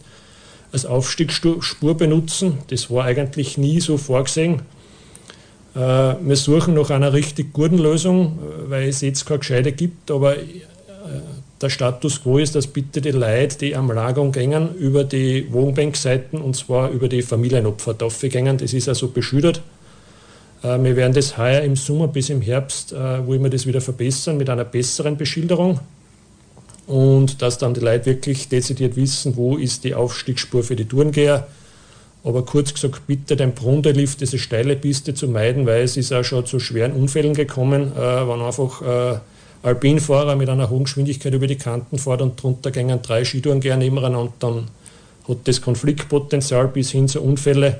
als 0.71 0.85
Aufstiegsspur 0.85 1.95
benutzen. 1.97 2.57
Das 2.69 2.89
war 2.89 3.05
eigentlich 3.05 3.57
nie 3.57 3.79
so 3.79 3.97
vorgesehen. 3.97 4.61
Äh, 5.77 6.15
wir 6.21 6.35
suchen 6.35 6.73
nach 6.73 6.89
einer 6.89 7.13
richtig 7.13 7.53
guten 7.53 7.77
Lösung, 7.77 8.39
äh, 8.39 8.69
weil 8.69 8.89
es 8.89 9.01
jetzt 9.01 9.25
keine 9.25 9.39
gescheite 9.39 9.71
gibt, 9.71 10.09
aber 10.09 10.37
äh, 10.37 10.43
der 11.61 11.69
Status 11.69 12.23
quo 12.23 12.39
ist, 12.39 12.55
dass 12.55 12.67
bitte 12.67 12.99
die 12.99 13.11
Leute, 13.11 13.57
die 13.59 13.75
am 13.75 13.91
Lager 13.91 14.25
gängen, 14.31 14.75
über 14.75 15.03
die 15.03 15.51
Wohnbankseiten 15.51 16.41
und 16.41 16.55
zwar 16.55 16.89
über 16.89 17.07
die 17.07 17.21
Familienopfer 17.21 17.95
gängen. 18.29 18.57
Das 18.57 18.73
ist 18.73 18.87
also 18.87 19.07
beschüttet. 19.07 19.61
Wir 20.61 20.95
werden 20.95 21.13
das 21.13 21.37
heuer 21.37 21.61
im 21.61 21.75
Sommer 21.75 22.07
bis 22.07 22.29
im 22.29 22.41
Herbst, 22.41 22.91
wollen 22.91 23.43
wir 23.43 23.49
das 23.49 23.67
wieder 23.67 23.79
verbessern 23.79 24.37
mit 24.37 24.49
einer 24.49 24.65
besseren 24.65 25.15
Beschilderung 25.15 25.79
und 26.87 27.41
dass 27.41 27.57
dann 27.57 27.73
die 27.73 27.81
Leute 27.81 28.05
wirklich 28.07 28.47
dezidiert 28.47 28.95
wissen, 28.95 29.35
wo 29.35 29.57
ist 29.57 29.83
die 29.83 29.93
Aufstiegsspur 29.93 30.63
für 30.63 30.75
die 30.75 30.85
Tourengeher. 30.85 31.47
Aber 32.23 32.43
kurz 32.43 32.73
gesagt, 32.73 33.05
bitte 33.07 33.35
den 33.35 33.53
Brunderlift, 33.53 34.21
diese 34.21 34.39
steile 34.39 34.75
Piste 34.75 35.13
zu 35.13 35.27
meiden, 35.27 35.65
weil 35.65 35.83
es 35.83 35.97
ist 35.97 36.11
auch 36.11 36.23
schon 36.23 36.45
zu 36.45 36.59
schweren 36.59 36.93
Unfällen 36.93 37.33
gekommen, 37.33 37.91
äh, 37.95 38.27
wenn 38.27 38.41
einfach 38.41 38.81
äh, 38.81 39.19
Alpinfahrer 39.63 40.35
mit 40.35 40.49
einer 40.49 40.69
hohen 40.69 40.85
Geschwindigkeit 40.85 41.33
über 41.33 41.47
die 41.47 41.57
Kanten 41.57 41.97
fahren 41.97 42.21
und 42.21 42.41
drunter 42.41 42.71
gingen 42.71 43.01
drei 43.01 43.25
Skitourengeher 43.25 43.77
nebeneinander 43.77 44.33
dann 44.39 44.67
hat 45.27 45.39
das 45.43 45.61
Konfliktpotenzial 45.61 46.69
bis 46.69 46.91
hin 46.91 47.09
zu 47.09 47.21
Unfällen 47.21 47.75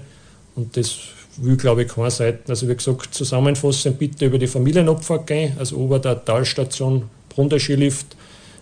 und 0.56 0.76
das 0.76 0.98
will, 1.38 1.56
glaube 1.56 1.84
ich, 1.84 1.88
keine 1.88 2.12
Seiten. 2.12 2.52
Also 2.52 2.68
wie 2.68 2.76
gesagt, 2.76 3.14
zusammenfassend 3.14 3.98
bitte 4.00 4.26
über 4.26 4.38
die 4.38 4.48
Familienopfer 4.48 5.20
gehen, 5.20 5.54
also 5.58 5.82
über 5.82 6.00
der 6.00 6.26
Talstation 6.26 7.04
Brunderskilift 7.30 8.17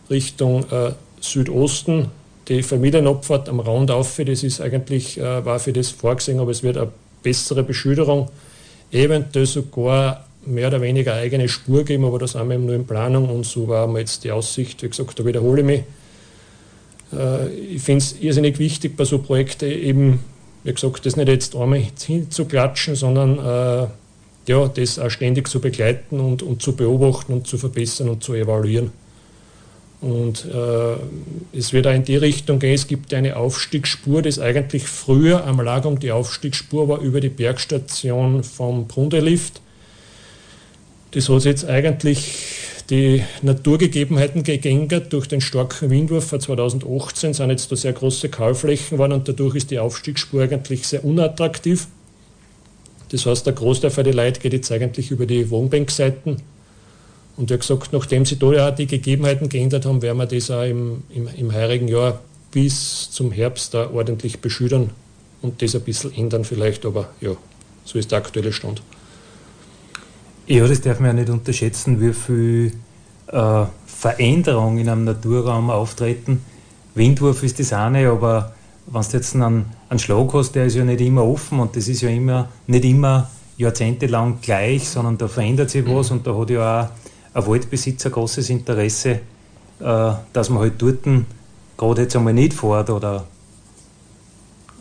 Richtung 0.10 0.66
äh, 0.72 0.92
Südosten. 1.20 2.08
Die 2.48 2.62
Familienopfer 2.62 3.44
am 3.48 3.60
Rand 3.60 3.90
auf, 3.90 4.22
das 4.24 4.44
ist 4.44 4.62
eigentlich, 4.62 5.20
äh, 5.20 5.46
war 5.46 5.60
für 5.60 5.74
das 5.74 5.90
vorgesehen, 5.90 6.40
aber 6.40 6.52
es 6.52 6.62
wird 6.62 6.78
eine 6.78 6.92
bessere 7.24 7.64
Beschilderung, 7.64 8.30
eventuell 8.92 9.48
sogar 9.48 10.26
mehr 10.46 10.68
oder 10.68 10.82
weniger 10.82 11.16
eigene 11.16 11.50
Spur 11.50 11.84
geben, 11.84 12.06
aber 12.06 12.20
das 12.20 12.34
sind 12.34 12.48
wir 12.48 12.56
eben 12.56 12.68
nur 12.68 12.76
in 12.76 12.86
Planung 12.86 13.30
und 13.30 13.46
so 13.46 13.68
war 13.68 13.88
mir 13.88 14.00
jetzt 14.00 14.24
die 14.24 14.32
Aussicht, 14.32 14.84
wie 14.84 14.90
gesagt, 14.90 15.20
da 15.20 15.26
wiederhole 15.26 15.62
ich 15.62 15.66
mich. 15.66 15.84
Äh, 17.14 17.50
ich 17.50 17.82
finde 17.82 18.04
es 18.04 18.16
irrsinnig 18.22 18.60
wichtig 18.60 18.96
bei 18.96 19.06
so 19.06 19.20
Projekten 19.20 19.72
eben, 19.72 20.20
wie 20.64 20.74
gesagt, 20.74 21.06
das 21.06 21.16
nicht 21.16 21.28
jetzt 21.28 21.56
einmal 21.56 21.84
hinzuklatschen, 22.06 22.96
sondern 22.96 23.40
äh, 23.40 23.88
ja, 24.48 24.68
das 24.68 25.00
auch 25.00 25.10
ständig 25.10 25.48
zu 25.48 25.60
begleiten 25.60 26.20
und, 26.20 26.44
und 26.44 26.62
zu 26.62 26.76
beobachten 26.76 27.34
und 27.34 27.48
zu 27.48 27.58
verbessern 27.58 28.10
und 28.10 28.24
zu 28.24 28.36
evaluieren. 28.36 28.92
Und 30.02 30.46
äh, 30.46 31.58
es 31.58 31.74
wird 31.74 31.88
auch 31.88 31.94
in 31.94 32.04
die 32.04 32.18
Richtung 32.18 32.60
gehen, 32.60 32.74
es 32.74 32.88
gibt 32.88 33.14
eine 33.14 33.38
Aufstiegsspur, 33.38 34.22
das 34.22 34.40
eigentlich 34.40 34.84
früher 34.84 35.46
am 35.46 35.62
Lagerung 35.62 36.00
die 36.00 36.12
Aufstiegsspur 36.12 36.88
war 36.90 37.00
über 37.00 37.22
die 37.22 37.30
Bergstation 37.30 38.44
vom 38.44 38.88
Brundelift. 38.88 39.62
Das 41.12 41.30
hat 41.30 41.46
jetzt 41.46 41.66
eigentlich 41.66 42.36
die 42.90 43.24
Naturgegebenheiten 43.42 44.44
gegängert 44.44 45.12
durch 45.12 45.28
den 45.28 45.42
starken 45.42 45.90
Windwurf 45.90 46.28
von 46.28 46.40
2018 46.40 47.34
sind 47.34 47.50
jetzt 47.50 47.72
da 47.72 47.76
sehr 47.76 47.94
große 47.94 48.30
Kahlflächen 48.30 49.00
waren 49.00 49.12
und 49.12 49.28
dadurch 49.28 49.56
ist 49.56 49.72
die 49.72 49.80
Aufstiegsspur 49.80 50.44
eigentlich 50.44 50.86
sehr 50.86 51.04
unattraktiv. 51.04 51.88
Das 53.10 53.26
heißt, 53.26 53.46
der 53.46 53.54
Großteil 53.54 53.92
für 53.92 54.04
die 54.04 54.12
Leute 54.12 54.40
geht 54.40 54.54
jetzt 54.54 54.72
eigentlich 54.72 55.10
über 55.10 55.26
die 55.26 55.50
Wohnbankseiten 55.50 56.38
und 57.38 57.52
er 57.52 57.56
hat 57.56 57.62
gesagt, 57.62 57.94
nachdem 57.94 58.26
sie 58.26 58.38
da 58.38 58.52
ja 58.52 58.72
die 58.72 58.88
Gegebenheiten 58.88 59.50
geändert 59.50 59.86
haben, 59.86 60.02
werden 60.02 60.18
wir 60.18 60.26
das 60.26 60.50
auch 60.52 60.64
im, 60.64 61.04
im, 61.10 61.28
im 61.36 61.54
heurigen 61.54 61.88
Jahr 61.88 62.20
bis 62.52 63.12
zum 63.12 63.32
Herbst 63.32 63.74
da 63.74 63.90
ordentlich 63.92 64.40
beschüttern 64.40 64.92
und 65.42 65.62
das 65.62 65.76
ein 65.76 65.82
bisschen 65.82 66.14
ändern 66.16 66.46
vielleicht, 66.46 66.86
aber 66.86 67.10
ja, 67.20 67.32
so 67.84 68.00
ist 68.00 68.12
der 68.12 68.20
aktuelle 68.20 68.54
Stand. 68.54 68.82
Ja, 70.48 70.68
das 70.68 70.82
darf 70.82 71.00
man 71.00 71.08
ja 71.08 71.14
nicht 71.14 71.30
unterschätzen, 71.30 72.00
wie 72.00 72.14
viel 72.14 72.72
äh, 73.28 73.66
Veränderung 73.86 74.78
in 74.78 74.88
einem 74.88 75.04
Naturraum 75.04 75.70
auftreten. 75.70 76.42
Windwurf 76.94 77.44
ist 77.44 77.60
das 77.60 77.74
eine, 77.74 78.10
aber 78.10 78.54
wenn 78.88 79.02
du 79.02 79.08
jetzt 79.12 79.36
einen, 79.36 79.66
einen 79.90 80.00
Schlag 80.00 80.34
hast, 80.34 80.54
der 80.54 80.66
ist 80.66 80.76
ja 80.76 80.86
nicht 80.86 81.02
immer 81.02 81.26
offen 81.26 81.60
und 81.60 81.76
das 81.76 81.88
ist 81.88 82.02
ja 82.02 82.10
immer, 82.10 82.50
nicht 82.68 82.86
immer 82.86 83.30
jahrzehntelang 83.58 84.40
gleich, 84.42 84.88
sondern 84.88 85.18
da 85.18 85.28
verändert 85.28 85.72
sich 85.72 85.86
was 85.88 86.10
mhm. 86.10 86.18
und 86.18 86.28
da 86.28 86.38
hat 86.38 86.50
ja 86.50 86.82
auch 86.82 86.90
ein 87.36 87.46
Waldbesitzer 87.46 88.10
großes 88.10 88.50
Interesse, 88.50 89.20
äh, 89.80 90.12
dass 90.34 90.50
man 90.50 90.60
halt 90.60 90.74
dort 90.78 91.00
gerade 91.78 92.02
jetzt 92.02 92.16
einmal 92.16 92.34
nicht 92.34 92.54
fährt. 92.54 92.90
Oder 92.90 93.26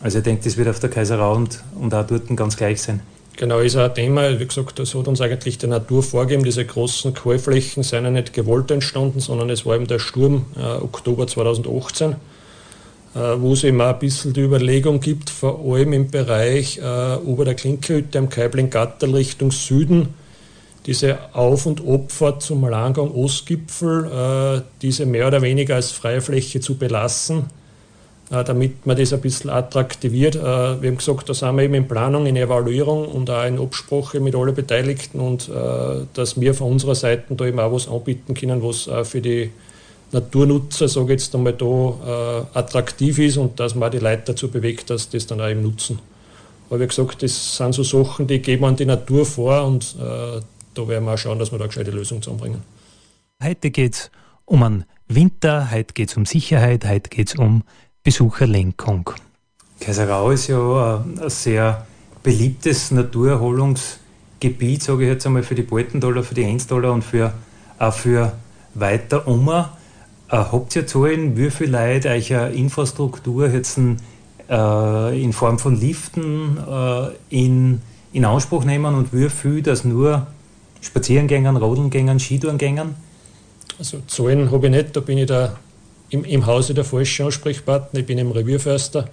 also 0.01 0.17
ich 0.17 0.23
denke, 0.23 0.43
das 0.43 0.57
wird 0.57 0.69
auf 0.69 0.79
der 0.79 0.89
Kaiserau 0.89 1.35
und, 1.35 1.63
und 1.79 1.93
auch 1.93 2.07
dort 2.07 2.35
ganz 2.35 2.55
gleich 2.55 2.81
sein. 2.81 3.01
Genau, 3.37 3.59
ist 3.59 3.75
auch 3.75 3.83
ein 3.83 3.93
Thema, 3.93 4.39
wie 4.39 4.45
gesagt, 4.45 4.79
das 4.79 4.95
hat 4.95 5.09
uns 5.09 5.19
eigentlich 5.19 5.57
die 5.57 5.67
Natur 5.67 6.01
vorgegeben. 6.01 6.45
Diese 6.45 6.63
großen 6.63 7.13
Kohlflächen 7.13 7.83
sind 7.83 8.05
ja 8.05 8.09
nicht 8.09 8.31
gewollt 8.31 8.71
entstanden, 8.71 9.19
sondern 9.19 9.49
es 9.49 9.65
war 9.65 9.75
eben 9.75 9.87
der 9.87 9.99
Sturm 9.99 10.45
äh, 10.57 10.61
Oktober 10.61 11.27
2018, 11.27 12.11
äh, 12.11 12.15
wo 13.39 13.51
es 13.51 13.65
eben 13.65 13.81
auch 13.81 13.87
ein 13.87 13.99
bisschen 13.99 14.31
die 14.31 14.39
Überlegung 14.39 15.01
gibt, 15.01 15.29
vor 15.29 15.59
allem 15.65 15.91
im 15.91 16.09
Bereich 16.09 16.77
äh, 16.77 17.15
Ober 17.25 17.43
der 17.43 17.55
Klinkehütte 17.55 18.17
am 18.19 18.29
Kaibling-Gatterl 18.29 19.13
Richtung 19.13 19.51
Süden, 19.51 20.13
diese 20.85 21.17
Auf- 21.33 21.65
und 21.65 21.81
Abfahrt 21.87 22.41
zum 22.43 22.67
Langgang 22.67 23.11
Ostgipfel, 23.11 24.05
äh, 24.05 24.61
diese 24.81 25.05
mehr 25.05 25.27
oder 25.27 25.41
weniger 25.41 25.75
als 25.75 25.91
Freifläche 25.91 26.59
zu 26.59 26.75
belassen, 26.75 27.45
äh, 28.29 28.43
damit 28.43 28.85
man 28.85 28.95
das 28.95 29.11
ein 29.11 29.21
bisschen 29.21 29.49
attraktiviert. 29.49 30.35
Äh, 30.35 30.41
wir 30.41 30.89
haben 30.89 30.97
gesagt, 30.97 31.27
da 31.27 31.33
sind 31.33 31.55
wir 31.55 31.63
eben 31.63 31.73
in 31.73 31.87
Planung, 31.87 32.27
in 32.27 32.35
Evaluierung 32.35 33.07
und 33.07 33.29
auch 33.31 33.45
in 33.45 33.59
Absprache 33.59 34.19
mit 34.19 34.35
allen 34.35 34.53
Beteiligten 34.53 35.19
und 35.19 35.49
dass 36.13 36.39
wir 36.39 36.53
von 36.53 36.71
unserer 36.71 36.95
Seite 36.95 37.35
da 37.35 37.45
eben 37.45 37.59
auch 37.59 37.71
was 37.71 37.87
anbieten 37.87 38.33
können, 38.35 38.61
was 38.63 38.87
äh, 38.87 39.03
für 39.03 39.21
die 39.21 39.51
Naturnutzer, 40.11 40.87
sage 40.87 41.15
ich 41.15 41.21
jetzt 41.21 41.35
einmal 41.35 41.53
da, 41.53 42.47
attraktiv 42.53 43.17
ist 43.19 43.37
und 43.37 43.59
dass 43.59 43.73
man 43.73 43.91
die 43.91 43.97
Leute 43.97 44.21
dazu 44.27 44.49
bewegt, 44.49 44.89
dass 44.91 45.09
das 45.09 45.25
dann 45.25 45.41
auch 45.41 45.49
eben 45.49 45.63
nutzen. 45.63 45.99
Aber 46.69 46.79
wie 46.79 46.87
gesagt, 46.87 47.21
das 47.21 47.57
sind 47.57 47.73
so 47.73 47.83
Sachen, 47.83 48.27
die 48.27 48.39
geben 48.39 48.65
an 48.65 48.75
die 48.75 48.85
Natur 48.85 49.25
vor 49.25 49.65
und 49.65 49.95
äh, 49.99 50.41
da 50.77 50.87
werden 50.87 51.05
wir 51.05 51.13
auch 51.13 51.17
schauen, 51.17 51.39
dass 51.39 51.51
wir 51.51 51.57
da 51.57 51.63
eine 51.63 51.69
gescheite 51.69 51.91
Lösung 51.91 52.21
zusammenbringen. 52.21 52.61
Heute 53.43 53.71
geht 53.71 53.95
es 53.95 54.11
um 54.45 54.63
einen 54.63 54.85
Winter, 55.07 55.71
heute 55.71 55.93
geht 55.93 56.09
es 56.09 56.17
um 56.17 56.25
Sicherheit, 56.25 56.85
heute 56.85 57.09
geht 57.09 57.29
es 57.29 57.35
um 57.35 57.63
Besucherlenkung. 58.03 59.11
Kaiserau 59.79 60.31
ist 60.31 60.47
ja 60.47 61.03
ein 61.03 61.29
sehr 61.29 61.85
beliebtes 62.23 62.91
Naturerholungsgebiet, 62.91 64.83
sage 64.83 65.03
ich 65.03 65.09
jetzt 65.09 65.25
einmal, 65.25 65.43
für 65.43 65.55
die 65.55 65.63
Baltendaler, 65.63 66.23
für 66.23 66.35
die 66.35 66.43
Enstaler 66.43 66.91
und 66.91 67.03
für, 67.03 67.33
auch 67.77 67.93
für 67.93 68.33
weiter 68.73 69.27
Ummer. 69.27 69.77
Äh, 70.29 70.37
habt 70.37 70.75
ihr 70.75 70.87
Zahlen, 70.87 71.37
wie 71.37 71.51
viele 71.51 71.71
Leute 71.71 72.09
euch 72.09 72.31
Infrastruktur 72.31 73.49
jetzt 73.49 73.77
äh, 73.77 75.23
in 75.23 75.33
Form 75.33 75.59
von 75.59 75.79
Liften 75.79 76.57
äh, 76.57 77.09
in, 77.29 77.81
in 78.13 78.25
Anspruch 78.25 78.63
nehmen 78.63 78.95
und 78.95 79.13
wie 79.13 79.29
viel 79.29 79.61
das 79.61 79.83
nur 79.83 80.27
Spazierengängern, 80.85 81.57
Rodelngängern, 81.57 82.19
Skitourengängern? 82.19 82.95
Also 83.79 84.01
Zahlen 84.07 84.51
habe 84.51 84.67
ich 84.67 84.71
nicht, 84.71 84.95
da 84.95 84.99
bin 84.99 85.17
ich 85.17 85.25
da 85.25 85.57
im, 86.09 86.23
im 86.23 86.45
Hause 86.45 86.73
der 86.73 86.83
falsche 86.83 87.25
Ansprechpartner, 87.25 88.01
ich 88.01 88.05
bin 88.05 88.17
im 88.19 88.31
Revierförster. 88.31 89.09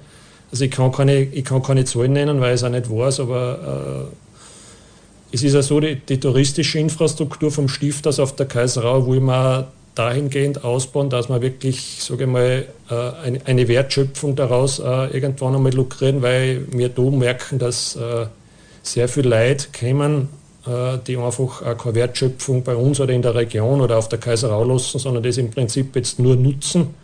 Also 0.50 0.64
ich 0.64 0.70
kann 0.70 0.92
keine, 0.92 1.22
ich 1.22 1.44
kann 1.44 1.62
keine 1.62 1.84
Zahlen 1.84 2.12
nennen, 2.12 2.40
weil 2.40 2.54
ich 2.54 2.60
es 2.60 2.64
auch 2.64 2.68
nicht 2.68 2.90
weiß, 2.90 3.20
aber 3.20 4.10
äh, 4.10 5.34
es 5.34 5.42
ist 5.42 5.54
ja 5.54 5.62
so, 5.62 5.80
die, 5.80 5.96
die, 5.96 6.20
touristische 6.20 6.78
Infrastruktur 6.78 7.50
vom 7.50 7.68
Stift 7.68 8.06
aus 8.06 8.20
auf 8.20 8.36
der 8.36 8.46
Kaiserau, 8.46 9.06
wo 9.06 9.14
wir 9.14 9.68
dahingehend 9.94 10.62
ausbauen, 10.64 11.08
dass 11.08 11.30
wir 11.30 11.40
wirklich, 11.40 11.98
sage 12.02 12.26
mal, 12.26 12.66
äh, 12.90 13.38
eine, 13.46 13.66
Wertschöpfung 13.66 14.36
daraus 14.36 14.78
äh, 14.78 15.06
irgendwann 15.06 15.54
einmal 15.54 15.72
lukrieren, 15.72 16.20
weil 16.20 16.66
wir 16.70 16.90
da 16.90 17.02
merken, 17.02 17.58
dass 17.58 17.96
äh, 17.96 18.26
sehr 18.82 19.08
viel 19.08 19.26
Leute 19.26 19.68
kommen, 19.78 20.28
die 20.64 21.16
einfach 21.16 21.62
auch 21.62 21.76
keine 21.76 21.94
Wertschöpfung 21.96 22.62
bei 22.62 22.76
uns 22.76 23.00
oder 23.00 23.12
in 23.12 23.22
der 23.22 23.34
Region 23.34 23.80
oder 23.80 23.98
auf 23.98 24.08
der 24.08 24.20
Kaiserau 24.20 24.62
lassen, 24.62 25.00
sondern 25.00 25.24
das 25.24 25.36
im 25.36 25.50
Prinzip 25.50 25.96
jetzt 25.96 26.20
nur 26.20 26.36
nutzen 26.36 26.94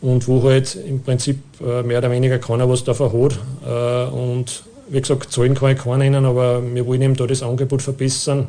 und 0.00 0.26
wo 0.26 0.42
halt 0.42 0.74
im 0.74 1.00
Prinzip 1.00 1.38
mehr 1.60 1.98
oder 1.98 2.10
weniger 2.10 2.38
keiner 2.38 2.68
was 2.68 2.82
davon 2.82 3.30
hat 3.30 4.12
und 4.12 4.64
wie 4.90 5.00
gesagt, 5.00 5.32
Zahlen 5.32 5.54
kann 5.54 5.72
ich 5.72 5.78
keine 5.78 5.98
nennen, 5.98 6.24
aber 6.24 6.62
wir 6.74 6.84
wollen 6.86 7.02
eben 7.02 7.14
da 7.14 7.26
das 7.26 7.42
Angebot 7.42 7.80
verbessern, 7.80 8.48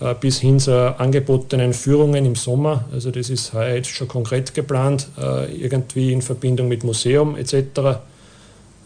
äh, 0.00 0.14
bis 0.18 0.40
hin 0.40 0.58
zu 0.58 0.98
angebotenen 0.98 1.74
Führungen 1.74 2.24
im 2.24 2.34
Sommer. 2.34 2.86
Also 2.92 3.10
das 3.10 3.28
ist 3.30 3.52
heute 3.52 3.84
schon 3.84 4.08
konkret 4.08 4.54
geplant, 4.54 5.08
äh, 5.20 5.54
irgendwie 5.54 6.12
in 6.12 6.22
Verbindung 6.22 6.68
mit 6.68 6.82
Museum 6.82 7.36
etc. 7.36 8.00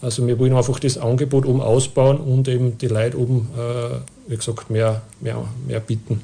Also 0.01 0.27
wir 0.27 0.39
wollen 0.39 0.55
einfach 0.55 0.79
das 0.79 0.97
Angebot 0.97 1.45
oben 1.45 1.61
ausbauen 1.61 2.19
und 2.19 2.47
eben 2.49 2.79
die 2.79 2.87
Leute 2.87 3.19
oben, 3.19 3.49
äh, 3.57 4.31
wie 4.31 4.37
gesagt, 4.37 4.71
mehr, 4.71 5.03
mehr, 5.21 5.43
mehr 5.67 5.81
bieten. 5.81 6.23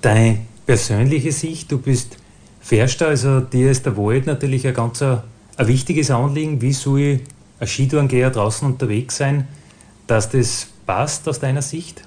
Deine 0.00 0.40
persönliche 0.66 1.32
Sicht, 1.32 1.72
du 1.72 1.78
bist 1.78 2.16
Förster, 2.60 3.08
also 3.08 3.40
dir 3.40 3.70
ist 3.70 3.86
der 3.86 3.96
Wald 3.96 4.26
natürlich 4.26 4.66
ein 4.66 4.74
ganz 4.74 5.02
ein, 5.02 5.20
ein 5.56 5.66
wichtiges 5.66 6.10
Anliegen. 6.10 6.62
Wie 6.62 6.72
soll 6.72 7.20
ein 7.58 7.66
Skitourengeher 7.66 8.30
draußen 8.30 8.66
unterwegs 8.66 9.16
sein, 9.16 9.48
dass 10.06 10.30
das 10.30 10.68
passt 10.86 11.28
aus 11.28 11.40
deiner 11.40 11.62
Sicht? 11.62 12.02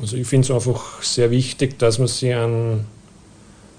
Also 0.00 0.16
ich 0.16 0.26
finde 0.26 0.46
es 0.46 0.50
einfach 0.50 1.02
sehr 1.02 1.30
wichtig, 1.30 1.78
dass 1.78 1.98
man 1.98 2.08
sich 2.08 2.34
an, 2.34 2.86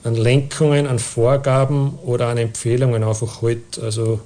an 0.04 0.16
Lenkungen, 0.16 0.88
an 0.88 1.00
Vorgaben 1.00 1.96
oder 2.04 2.28
an 2.28 2.38
Empfehlungen 2.38 3.04
einfach 3.04 3.42
hält. 3.42 3.80
Also 3.80 4.20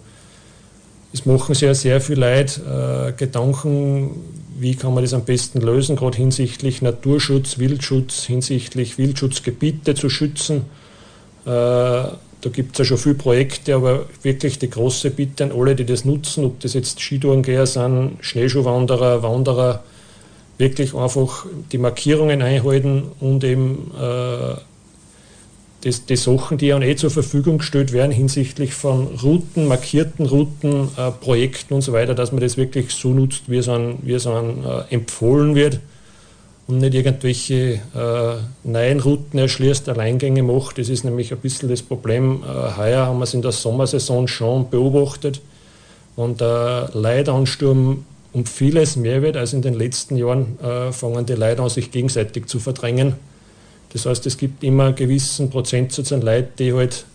es 1.15 1.25
machen 1.25 1.55
ja 1.55 1.73
sehr 1.73 2.01
viele 2.01 2.19
Leute 2.19 2.61
äh, 3.07 3.17
Gedanken, 3.17 4.11
wie 4.59 4.75
kann 4.75 4.93
man 4.93 5.01
das 5.01 5.13
am 5.13 5.23
besten 5.23 5.61
lösen, 5.61 5.95
gerade 5.95 6.17
hinsichtlich 6.17 6.81
Naturschutz, 6.81 7.57
Wildschutz, 7.57 8.25
hinsichtlich 8.25 8.97
Wildschutzgebiete 8.97 9.95
zu 9.95 10.09
schützen. 10.09 10.65
Äh, 11.45 11.49
da 11.49 12.49
gibt 12.51 12.73
es 12.73 12.79
ja 12.79 12.85
schon 12.85 12.97
viele 12.97 13.15
Projekte, 13.15 13.75
aber 13.75 14.07
wirklich 14.23 14.59
die 14.59 14.69
große 14.69 15.09
Bitte 15.11 15.45
an 15.45 15.53
alle, 15.53 15.73
die 15.73 15.85
das 15.85 16.03
nutzen, 16.03 16.43
ob 16.43 16.59
das 16.59 16.73
jetzt 16.73 16.99
Skitourengeher 16.99 17.65
sind, 17.65 18.17
Schneeschuhwanderer, 18.19 19.23
Wanderer, 19.23 19.83
wirklich 20.57 20.93
einfach 20.93 21.45
die 21.71 21.77
Markierungen 21.77 22.41
einhalten 22.41 23.03
und 23.21 23.43
eben 23.45 23.91
äh, 23.97 24.55
das, 25.85 26.05
die 26.05 26.15
Sachen, 26.15 26.57
die 26.57 26.67
ja 26.67 26.81
eh 26.81 26.95
zur 26.95 27.11
Verfügung 27.11 27.59
gestellt 27.59 27.93
werden 27.93 28.11
hinsichtlich 28.11 28.73
von 28.73 29.05
Routen, 29.21 29.67
markierten 29.67 30.25
Routen, 30.25 30.89
äh, 30.97 31.11
Projekten 31.11 31.75
und 31.75 31.81
so 31.81 31.93
weiter, 31.93 32.15
dass 32.15 32.31
man 32.31 32.41
das 32.41 32.57
wirklich 32.57 32.91
so 32.91 33.09
nutzt, 33.09 33.43
wie 33.47 33.57
es 33.57 33.69
an, 33.69 33.99
wie 34.01 34.13
es 34.13 34.25
an 34.25 34.63
äh, 34.65 34.93
empfohlen 34.95 35.53
wird 35.53 35.79
und 36.65 36.79
nicht 36.79 36.95
irgendwelche 36.95 37.79
äh, 37.93 38.35
neuen 38.63 38.99
Routen 38.99 39.37
erschließt, 39.37 39.87
Alleingänge 39.87 40.41
macht. 40.41 40.79
Das 40.79 40.89
ist 40.89 41.03
nämlich 41.03 41.31
ein 41.31 41.37
bisschen 41.37 41.69
das 41.69 41.83
Problem. 41.83 42.43
Äh, 42.43 42.77
heuer 42.77 43.05
haben 43.05 43.19
wir 43.19 43.25
es 43.25 43.35
in 43.35 43.43
der 43.43 43.51
Sommersaison 43.51 44.27
schon 44.27 44.67
beobachtet. 44.71 45.39
Wenn 46.15 46.35
der 46.35 46.89
Leidansturm 46.93 48.05
um 48.33 48.45
vieles 48.45 48.95
mehr 48.95 49.21
wird 49.21 49.37
als 49.37 49.53
in 49.53 49.61
den 49.61 49.75
letzten 49.75 50.17
Jahren, 50.17 50.57
äh, 50.59 50.91
fangen 50.91 51.27
die 51.27 51.33
Leute 51.33 51.61
an, 51.61 51.69
sich 51.69 51.91
gegenseitig 51.91 52.47
zu 52.47 52.59
verdrängen. 52.59 53.13
Das 53.95 54.05
heißt, 54.05 54.25
es 54.25 54.35
gibt 54.35 54.61
immer 54.61 54.87
einen 54.87 54.95
gewissen 54.95 55.49
Prozentsatz 55.49 56.11
an 56.11 56.21
Leuten, 56.21 56.51
die 56.59 56.73
halt 56.73 57.05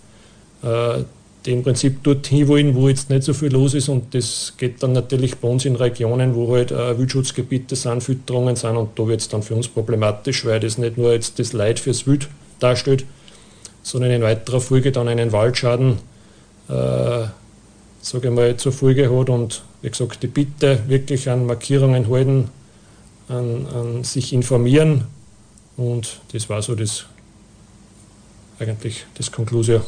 äh, 0.62 1.04
im 1.44 1.62
Prinzip 1.62 2.02
dorthin 2.02 2.48
wollen, 2.48 2.74
wo 2.74 2.88
jetzt 2.88 3.10
nicht 3.10 3.22
so 3.22 3.34
viel 3.34 3.52
los 3.52 3.74
ist. 3.74 3.90
Und 3.90 4.14
das 4.14 4.54
geht 4.56 4.82
dann 4.82 4.94
natürlich 4.94 5.36
bei 5.36 5.46
uns 5.46 5.66
in 5.66 5.76
Regionen, 5.76 6.34
wo 6.34 6.50
halt 6.54 6.70
äh, 6.70 6.96
Wildschutzgebiete 6.96 7.76
sind, 7.76 8.02
Fütterungen 8.02 8.56
sind. 8.56 8.78
Und 8.78 8.98
da 8.98 9.06
wird 9.06 9.20
es 9.20 9.28
dann 9.28 9.42
für 9.42 9.54
uns 9.56 9.68
problematisch, 9.68 10.46
weil 10.46 10.58
das 10.58 10.78
nicht 10.78 10.96
nur 10.96 11.12
jetzt 11.12 11.38
das 11.38 11.52
Leid 11.52 11.78
fürs 11.80 12.06
Wild 12.06 12.30
darstellt, 12.60 13.04
sondern 13.82 14.10
in 14.12 14.22
weiterer 14.22 14.62
Folge 14.62 14.90
dann 14.90 15.06
einen 15.06 15.32
Waldschaden, 15.32 15.98
äh, 16.70 16.72
sage 18.00 18.28
ich 18.28 18.30
mal, 18.30 18.56
zur 18.56 18.72
Folge 18.72 19.14
hat. 19.14 19.28
Und 19.28 19.60
wie 19.82 19.90
gesagt, 19.90 20.22
die 20.22 20.28
Bitte 20.28 20.78
wirklich 20.88 21.28
an 21.28 21.44
Markierungen 21.44 22.08
halten, 22.08 22.48
an, 23.28 23.66
an 23.66 24.02
sich 24.02 24.32
informieren. 24.32 25.04
Und 25.80 26.20
das 26.34 26.50
war 26.50 26.60
so 26.60 26.74
das 26.74 27.06
eigentlich 28.58 29.06
das 29.14 29.32
Konklusio. 29.32 29.80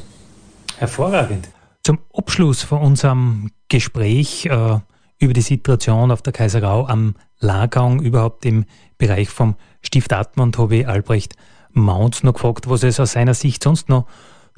Hervorragend. 0.78 1.50
Zum 1.82 1.98
Abschluss 2.14 2.62
von 2.62 2.80
unserem 2.80 3.50
Gespräch 3.68 4.46
äh, 4.46 4.78
über 5.18 5.32
die 5.34 5.42
Situation 5.42 6.10
auf 6.10 6.22
der 6.22 6.32
Kaiserau 6.32 6.86
am 6.86 7.14
Lagang, 7.40 8.00
überhaupt 8.00 8.46
im 8.46 8.64
Bereich 8.96 9.28
vom 9.28 9.56
Stift 9.82 10.14
Atmund, 10.14 10.56
habe 10.56 10.76
ich 10.76 10.88
Albrecht 10.88 11.34
Maunz 11.72 12.22
noch 12.22 12.34
gefragt, 12.34 12.70
was 12.70 12.84
es 12.84 12.98
aus 12.98 13.12
seiner 13.12 13.34
Sicht 13.34 13.62
sonst 13.62 13.90
noch 13.90 14.06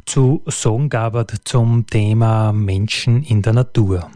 zu 0.07 0.43
sagen 0.47 0.89
gab 0.89 1.27
zum 1.45 1.89
Thema 1.89 2.53
Menschen 2.53 3.25
in 3.25 3.43
der 3.43 3.55
Natur. 3.55 4.09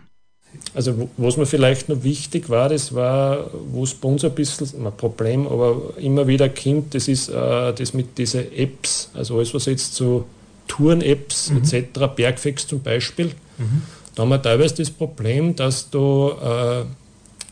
Also 0.74 1.08
was 1.16 1.36
mir 1.36 1.46
vielleicht 1.46 1.88
noch 1.88 2.02
wichtig 2.02 2.48
war, 2.50 2.68
das 2.68 2.94
war, 2.94 3.50
wo 3.72 3.84
es 3.84 3.94
bei 3.94 4.08
uns 4.08 4.24
ein 4.24 4.34
bisschen 4.34 4.86
ein 4.86 4.96
Problem, 4.96 5.46
aber 5.46 5.94
immer 5.98 6.26
wieder 6.26 6.48
kommt, 6.48 6.94
das 6.94 7.08
ist 7.08 7.28
äh, 7.28 7.72
das 7.72 7.94
mit 7.94 8.18
diesen 8.18 8.52
Apps, 8.52 9.10
also 9.14 9.36
alles, 9.36 9.54
was 9.54 9.66
jetzt 9.66 9.94
so 9.94 10.26
Touren-Apps 10.66 11.50
mhm. 11.50 11.58
etc., 11.58 12.06
Bergfix 12.14 12.66
zum 12.66 12.80
Beispiel. 12.80 13.32
Mhm. 13.56 13.82
Da 14.14 14.22
haben 14.22 14.28
wir 14.30 14.42
teilweise 14.42 14.76
das 14.76 14.90
Problem, 14.90 15.56
dass 15.56 15.90
da 15.90 16.80
äh, 16.80 16.84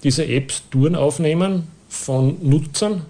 diese 0.02 0.26
Apps 0.26 0.62
Touren 0.70 0.94
aufnehmen 0.94 1.68
von 1.88 2.36
Nutzern, 2.42 3.02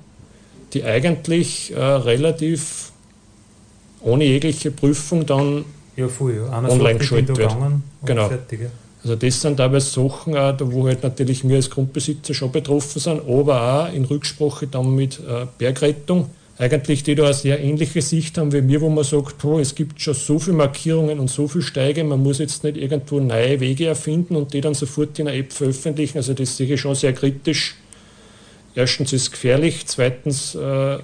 die 0.73 0.85
eigentlich 0.85 1.73
äh, 1.75 1.81
relativ 1.81 2.93
ohne 4.03 4.25
jegliche 4.25 4.71
Prüfung 4.71 5.27
dann 5.27 5.65
ja, 5.97 6.09
voll, 6.09 6.37
ja. 6.37 6.69
online 6.69 6.99
geschaltet 6.99 7.37
werden. 7.37 7.83
Genau. 8.05 8.29
Fertig, 8.29 8.61
ja. 8.61 8.69
Also 9.07 9.15
das 9.15 9.41
sind 9.41 9.59
teilweise 9.59 9.89
Sachen, 9.89 10.35
äh, 10.35 10.55
wo 10.59 10.89
halt 10.89 11.05
natürlich 11.05 11.49
wir 11.49 11.55
als 11.55 11.71
Grundbesitzer 11.71 12.35
schon 12.35 12.51
betroffen 12.51 12.99
sind, 12.99 13.21
aber 13.29 13.87
auch 13.87 13.95
in 13.95 14.05
Rücksprache 14.05 14.67
dann 14.67 14.97
mit 14.97 15.21
äh, 15.21 15.47
Bergrettung 15.59 16.29
eigentlich 16.59 17.05
die 17.05 17.15
da 17.15 17.27
eine 17.27 17.35
sehr 17.35 17.61
ähnliche 17.63 18.03
Sicht 18.03 18.37
haben 18.37 18.53
wie 18.53 18.63
mir, 18.63 18.81
wo 18.81 18.89
man 18.89 19.05
sagt, 19.05 19.45
oh, 19.45 19.61
es 19.61 19.77
gibt 19.77 20.01
schon 20.01 20.15
so 20.15 20.41
viele 20.41 20.57
Markierungen 20.57 21.21
und 21.21 21.31
so 21.31 21.47
viele 21.47 21.63
Steige, 21.63 22.03
man 22.03 22.21
muss 22.21 22.39
jetzt 22.39 22.65
nicht 22.65 22.77
irgendwo 22.79 23.21
neue 23.21 23.61
Wege 23.61 23.87
erfinden 23.87 24.35
und 24.35 24.55
die 24.55 24.61
dann 24.61 24.75
sofort 24.75 25.17
in 25.21 25.29
einer 25.29 25.37
App 25.37 25.53
veröffentlichen. 25.53 26.19
Also 26.19 26.35
das 26.35 26.57
sehe 26.57 26.67
ich 26.67 26.81
schon 26.81 26.97
sehr 26.97 27.13
kritisch. 27.13 27.77
Erstens 28.75 29.13
ist 29.13 29.23
es 29.23 29.31
gefährlich, 29.31 29.87
zweitens 29.87 30.57
äh, 30.57 30.99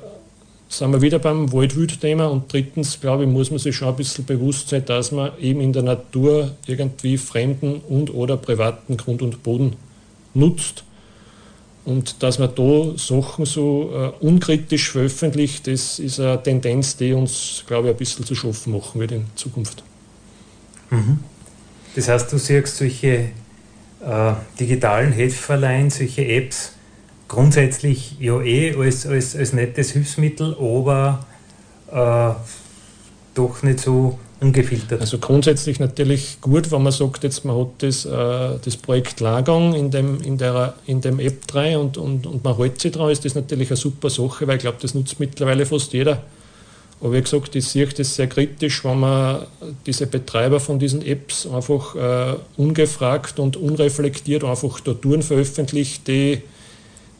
sind 0.73 0.91
wir 0.91 1.03
wieder 1.03 1.19
beim 1.19 1.53
Waldwild-Thema 1.53 2.27
und 2.27 2.51
drittens, 2.51 2.99
glaube 2.99 3.25
ich, 3.25 3.29
muss 3.29 3.51
man 3.51 3.59
sich 3.59 3.77
schon 3.77 3.89
ein 3.89 3.97
bisschen 3.97 4.25
bewusst 4.25 4.71
sein, 4.71 4.85
dass 4.87 5.13
man 5.13 5.33
eben 5.39 5.61
in 5.61 5.75
der 5.75 5.83
Natur 5.83 6.53
irgendwie 6.67 7.19
fremden 7.19 7.83
und 7.89 8.13
oder 8.15 8.39
privaten 8.39 8.97
Grund 8.97 9.21
und 9.21 9.43
Boden 9.43 9.77
nutzt 10.33 10.85
und 11.85 12.23
dass 12.23 12.39
man 12.39 12.55
da 12.55 12.97
Sachen 12.97 13.45
so 13.45 13.91
äh, 13.93 14.25
unkritisch 14.25 14.91
veröffentlicht, 14.93 15.67
das 15.67 15.99
ist 15.99 16.19
eine 16.21 16.43
Tendenz, 16.43 16.97
die 16.97 17.13
uns, 17.13 17.65
glaube 17.67 17.89
ich, 17.89 17.95
ein 17.95 17.99
bisschen 17.99 18.25
zu 18.25 18.35
schaffen 18.35 18.73
machen 18.73 18.99
wird 18.99 19.13
in 19.13 19.27
Zukunft. 19.35 19.83
Mhm. 20.91 21.19
Das 21.95 22.09
heißt, 22.09 22.33
du 22.33 22.39
siehst 22.39 22.79
solche 22.79 23.29
äh, 24.01 24.33
digitalen 24.59 25.13
Helferlein, 25.13 25.91
solche 25.91 26.27
Apps 26.27 26.73
grundsätzlich 27.33 28.17
ja 28.21 28.41
eh 28.43 28.77
als, 28.77 29.07
als, 29.07 29.35
als 29.35 29.55
nettes 29.55 29.93
Hilfsmittel, 29.93 30.55
aber 30.61 31.25
äh, 31.91 32.35
doch 33.35 33.63
nicht 33.63 33.81
so 33.81 34.19
ungefiltert. 34.41 35.01
Also 35.01 35.17
grundsätzlich 35.17 35.81
natürlich 35.81 36.43
gut, 36.43 36.71
wenn 36.71 36.83
man 36.83 36.93
sagt, 36.93 37.25
jetzt 37.25 37.47
man 37.47 37.57
hat 37.59 37.69
das, 37.79 38.05
äh, 38.05 38.59
das 38.63 38.77
Projekt 38.77 39.21
Lagang 39.21 39.73
in 39.73 39.91
dem, 39.91 40.21
in, 40.21 40.37
der, 40.37 40.75
in 40.85 41.01
dem 41.01 41.21
App 41.21 41.47
3 41.47 41.79
und, 41.79 41.97
und, 41.97 42.27
und 42.27 42.45
man 42.45 42.55
hält 42.59 42.83
sich 42.83 42.93
dran, 42.93 43.11
ist 43.11 43.25
das 43.25 43.35
natürlich 43.35 43.71
eine 43.71 43.79
super 43.79 44.11
Sache, 44.11 44.47
weil 44.47 44.57
ich 44.57 44.63
glaube, 44.63 44.79
das 44.83 44.93
nutzt 44.93 45.19
mittlerweile 45.19 45.65
fast 45.65 45.95
jeder. 45.95 46.23
Aber 47.01 47.15
wie 47.15 47.23
gesagt, 47.23 47.57
ich 47.57 47.67
sehe 47.67 47.87
das 47.87 48.15
sehr 48.15 48.27
kritisch, 48.27 48.85
wenn 48.85 49.01
man 49.01 49.47
diese 49.87 50.07
Betreiber 50.07 50.61
von 50.61 50.79
diesen 50.79 51.01
Apps 51.01 51.47
einfach 51.47 51.97
äh, 51.97 52.35
ungefragt 52.59 53.39
und 53.39 53.57
unreflektiert 53.57 54.45
einfach 54.45 54.81
da 54.81 54.93
Touren 54.93 55.23
veröffentlicht, 55.23 56.07
die 56.07 56.43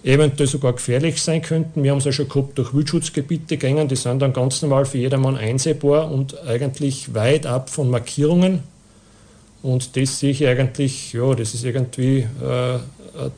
eventuell 0.05 0.49
sogar 0.49 0.73
gefährlich 0.73 1.23
sein 1.23 1.43
könnten. 1.43 1.83
Wir 1.83 1.93
haben 1.93 1.99
es 1.99 2.05
ja 2.05 2.13
schon 2.13 2.29
gehabt 2.29 2.59
durch 2.59 2.75
Wildschutzgebiete 2.75 3.57
gegangen, 3.57 3.89
die 3.89 3.97
sind 3.97 4.21
dann 4.21 4.33
ganz 4.33 4.63
normal 4.63 4.85
für 4.85 4.99
jedermann 4.99 5.37
einsehbar 5.37 6.11
und 6.11 6.41
eigentlich 6.47 7.15
weit 7.15 7.47
ab 7.47 7.71
von 7.71 7.91
Markierungen. 7.91 8.61
Und 9.63 9.97
das 9.97 10.19
sehe 10.19 10.31
ich 10.31 10.47
eigentlich, 10.47 11.13
ja, 11.13 11.35
das 11.35 11.55
ist 11.55 11.65
irgendwie 11.65 12.27
äh, 12.43 12.79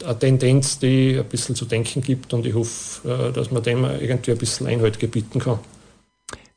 eine 0.05 0.19
Tendenz, 0.19 0.79
die 0.79 1.19
ein 1.19 1.27
bisschen 1.27 1.55
zu 1.55 1.67
denken 1.67 2.03
gibt 2.03 2.33
und 2.33 2.47
ich 2.47 2.55
hoffe, 2.55 3.29
äh, 3.29 3.33
dass 3.33 3.51
man 3.51 3.63
dem 3.63 3.85
irgendwie 3.85 4.33
ein 4.33 4.39
bisschen 4.39 4.67
Einhalt 4.67 4.99
gebieten 4.99 5.39
kann. 5.39 5.59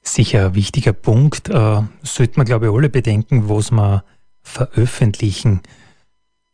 Sicher 0.01 0.55
wichtiger 0.55 0.93
Punkt. 0.93 1.49
Äh, 1.49 1.81
sollte 2.01 2.37
man, 2.37 2.45
glaube 2.45 2.67
ich, 2.67 2.71
alle 2.71 2.89
bedenken, 2.89 3.49
was 3.49 3.71
man 3.71 4.03
veröffentlichen. 4.41 5.61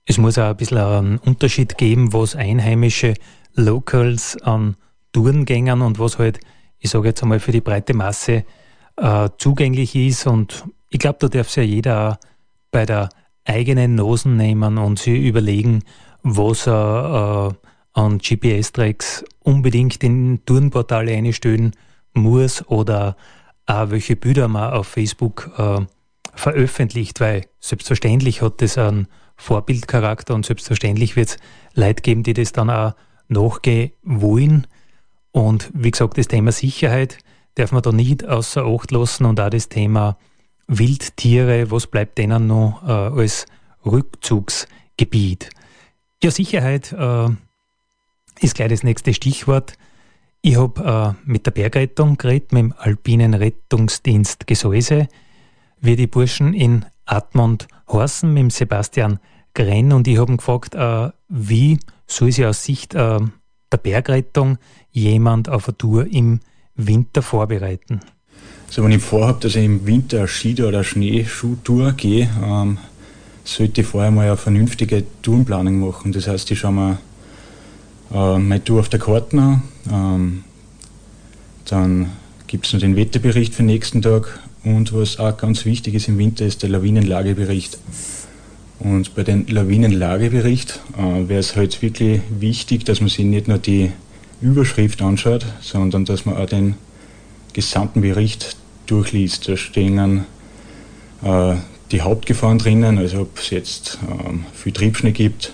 Es 0.06 0.18
muss 0.18 0.38
auch 0.38 0.50
ein 0.50 0.58
bisschen 0.58 0.78
einen 0.78 1.18
Unterschied 1.18 1.78
geben, 1.78 2.14
was 2.14 2.36
einheimische 2.36 3.14
Locals 3.54 4.42
an 4.42 4.76
Tourengängern 5.14 5.82
und 5.82 6.00
was 6.00 6.18
halt, 6.20 6.40
ich 6.80 6.90
sage 6.90 7.10
jetzt 7.10 7.24
einmal, 7.24 7.40
für 7.40 7.52
die 7.52 7.62
breite 7.62 7.94
Masse 7.94 8.44
äh, 8.98 9.30
zugänglich 9.38 9.96
ist. 9.96 10.28
Und 10.28 10.66
ich 10.90 11.00
glaube, 11.00 11.20
da 11.20 11.28
darf 11.30 11.50
sich 11.50 11.58
ja 11.58 11.64
jeder 11.64 12.12
auch 12.12 12.18
bei 12.72 12.86
der 12.86 13.10
eigenen 13.46 13.96
Nosen 13.96 14.36
nehmen 14.36 14.78
und 14.78 15.00
sich 15.00 15.22
überlegen, 15.22 15.84
was 16.24 16.68
er 16.68 17.54
äh, 17.54 17.68
an 18.00 18.18
GPS-Tracks 18.18 19.24
unbedingt 19.42 20.04
in 20.04 20.44
Tourenportale 20.46 21.14
einstellen 21.14 21.72
muss 22.14 22.68
oder 22.68 23.16
auch 23.66 23.92
welche 23.92 24.16
Bilder 24.16 24.48
man 24.48 24.74
auf 24.74 24.88
Facebook 24.88 25.52
äh, 25.58 25.82
veröffentlicht, 26.34 27.22
weil 27.22 27.46
selbstverständlich 27.60 28.42
hat 28.42 28.62
das 28.62 28.78
einen 28.78 29.08
Vorbildcharakter 29.36 30.36
und 30.36 30.46
selbstverständlich 30.46 31.16
wird 31.16 31.30
es 31.30 31.38
Leute 31.74 32.02
geben, 32.02 32.24
die 32.24 32.34
das 32.34 32.52
dann 32.52 32.70
auch 32.70 32.94
nachgehen 33.28 33.92
wollen. 34.04 34.68
Und 35.32 35.72
wie 35.74 35.92
gesagt, 35.92 36.18
das 36.18 36.28
Thema 36.28 36.52
Sicherheit 36.52 37.18
darf 37.56 37.72
man 37.72 37.82
da 37.82 37.92
nicht 37.92 38.26
außer 38.26 38.66
Acht 38.66 38.92
lassen 38.92 39.26
und 39.26 39.40
auch 39.40 39.50
das 39.50 39.70
Thema 39.70 40.18
Wildtiere, 40.68 41.72
was 41.72 41.88
bleibt 41.88 42.18
denen 42.18 42.48
noch 42.48 42.84
äh, 42.84 43.20
als 43.20 43.46
Rückzugsgebiet? 43.86 45.50
Ja, 46.24 46.32
Sicherheit 46.32 46.94
äh, 46.94 47.30
ist 48.40 48.56
gleich 48.56 48.70
das 48.70 48.84
nächste 48.84 49.14
Stichwort. 49.14 49.74
Ich 50.42 50.58
habe 50.58 51.16
äh, 51.26 51.30
mit 51.30 51.46
der 51.46 51.52
Bergrettung 51.52 52.18
geredet, 52.18 52.52
mit 52.54 52.62
dem 52.62 52.74
Alpinen 52.78 53.34
Rettungsdienst 53.34 54.48
Gesäuse, 54.48 55.08
wie 55.80 55.96
die 55.96 56.08
Burschen 56.08 56.54
in 56.54 56.86
Admont 57.06 57.68
horsen, 57.88 58.34
mit 58.34 58.52
Sebastian 58.52 59.20
Grenn 59.54 59.92
und 59.92 60.08
ich 60.08 60.18
habe 60.18 60.36
gefragt, 60.36 60.76
äh, 60.76 61.10
wie 61.30 61.80
soll 62.08 62.32
sich 62.32 62.46
aus 62.46 62.64
Sicht 62.64 62.96
äh, 62.96 63.20
der 63.72 63.78
Bergrettung 63.78 64.58
jemand 64.92 65.50
auf 65.50 65.68
eine 65.68 65.78
Tour 65.78 66.08
im 66.08 66.40
Winter 66.76 67.22
vorbereiten? 67.22 68.00
Also 68.68 68.84
wenn 68.84 68.92
ich 68.92 69.04
vorhabe, 69.04 69.40
dass 69.42 69.56
ich 69.56 69.66
im 69.66 69.86
Winter 69.86 70.20
eine 70.20 70.28
Ski- 70.28 70.64
oder 70.64 70.84
Schneeschuhtour 70.84 71.92
gehe, 71.94 72.30
ähm, 72.44 72.80
sollte 73.44 73.82
ich 73.82 73.88
vorher 73.88 74.10
mal 74.10 74.28
eine 74.28 74.38
vernünftige 74.38 75.04
Tourenplanung 75.22 75.80
machen. 75.80 76.12
Das 76.12 76.28
heißt, 76.28 76.50
ich 76.50 76.60
schaue 76.60 76.72
mir 76.72 76.98
äh, 78.12 78.38
meine 78.40 78.64
Tour 78.64 78.80
auf 78.80 78.90
der 78.90 79.00
Karte 79.00 79.38
an, 79.38 79.64
ähm, 79.92 80.44
dann 81.66 82.12
gibt 82.48 82.66
es 82.66 82.74
noch 82.74 82.80
den 82.80 82.96
Wetterbericht 82.96 83.54
für 83.54 83.64
den 83.64 83.68
nächsten 83.68 84.02
Tag 84.02 84.40
und 84.64 84.94
was 84.94 85.20
auch 85.20 85.36
ganz 85.36 85.66
wichtig 85.66 85.96
ist 85.96 86.08
im 86.08 86.18
Winter, 86.18 86.46
ist 86.46 86.64
der 86.64 86.70
Lawinenlagebericht. 86.70 87.78
Und 88.80 89.16
bei 89.16 89.24
dem 89.24 89.46
Lawinenlagebericht 89.48 90.80
äh, 90.98 91.28
wäre 91.28 91.40
es 91.40 91.56
halt 91.56 91.82
wirklich 91.82 92.22
wichtig, 92.30 92.86
dass 92.86 93.00
man 93.00 93.10
sich 93.10 93.26
nicht 93.26 93.48
nur 93.48 93.58
die 93.58 93.92
Überschrift 94.42 95.02
anschaut, 95.02 95.46
sondern 95.62 96.06
dass 96.06 96.26
man 96.26 96.38
auch 96.38 96.46
den 96.46 96.76
gesamten 97.54 98.02
Bericht 98.02 98.58
durchliest. 98.88 99.48
Da 99.48 99.58
stehen 99.58 100.26
äh, 101.24 101.56
die 101.92 102.02
Hauptgefahren 102.02 102.58
drinnen, 102.58 102.98
also 102.98 103.22
ob 103.22 103.38
es 103.38 103.52
jetzt 103.52 104.00
ähm, 104.10 104.46
viel 104.54 104.74
Triebschnee 104.74 105.12
gibt, 105.12 105.54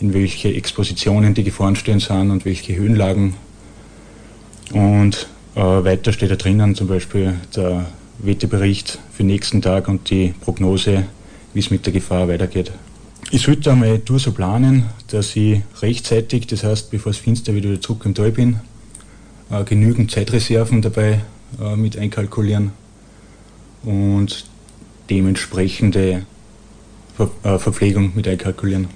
in 0.00 0.14
welche 0.14 0.52
Expositionen 0.52 1.34
die 1.34 1.44
Gefahrenstellen 1.44 2.00
sind 2.00 2.30
und 2.30 2.44
welche 2.44 2.74
Höhenlagen. 2.74 3.34
Und 4.72 5.28
äh, 5.54 5.60
weiter 5.60 6.12
steht 6.12 6.30
da 6.30 6.36
drinnen 6.36 6.74
zum 6.74 6.88
Beispiel 6.88 7.34
der 7.54 7.86
Wetterbericht 8.18 8.98
für 9.12 9.24
nächsten 9.24 9.62
Tag 9.62 9.88
und 9.88 10.10
die 10.10 10.34
Prognose, 10.40 11.04
wie 11.54 11.60
es 11.60 11.70
mit 11.70 11.86
der 11.86 11.92
Gefahr 11.92 12.28
weitergeht. 12.28 12.72
Ich 13.30 13.42
sollte 13.42 13.72
einmal 13.72 13.98
Tour 14.00 14.18
so 14.18 14.32
planen, 14.32 14.84
dass 15.08 15.34
ich 15.34 15.60
rechtzeitig, 15.82 16.46
das 16.46 16.62
heißt, 16.62 16.90
bevor 16.90 17.10
es 17.10 17.18
finster 17.18 17.54
wieder 17.54 17.80
zurück 17.80 18.02
im 18.04 18.14
Tal 18.14 18.30
bin, 18.30 18.60
äh, 19.50 19.64
genügend 19.64 20.10
Zeitreserven 20.10 20.82
dabei 20.82 21.20
äh, 21.60 21.76
mit 21.76 21.98
einkalkulieren 21.98 22.72
und 23.82 24.46
dementsprechende 25.10 26.26
äh, 27.18 27.58
Verpflegung 27.58 28.12
mit 28.14 28.28
einkalkulieren. 28.28 28.88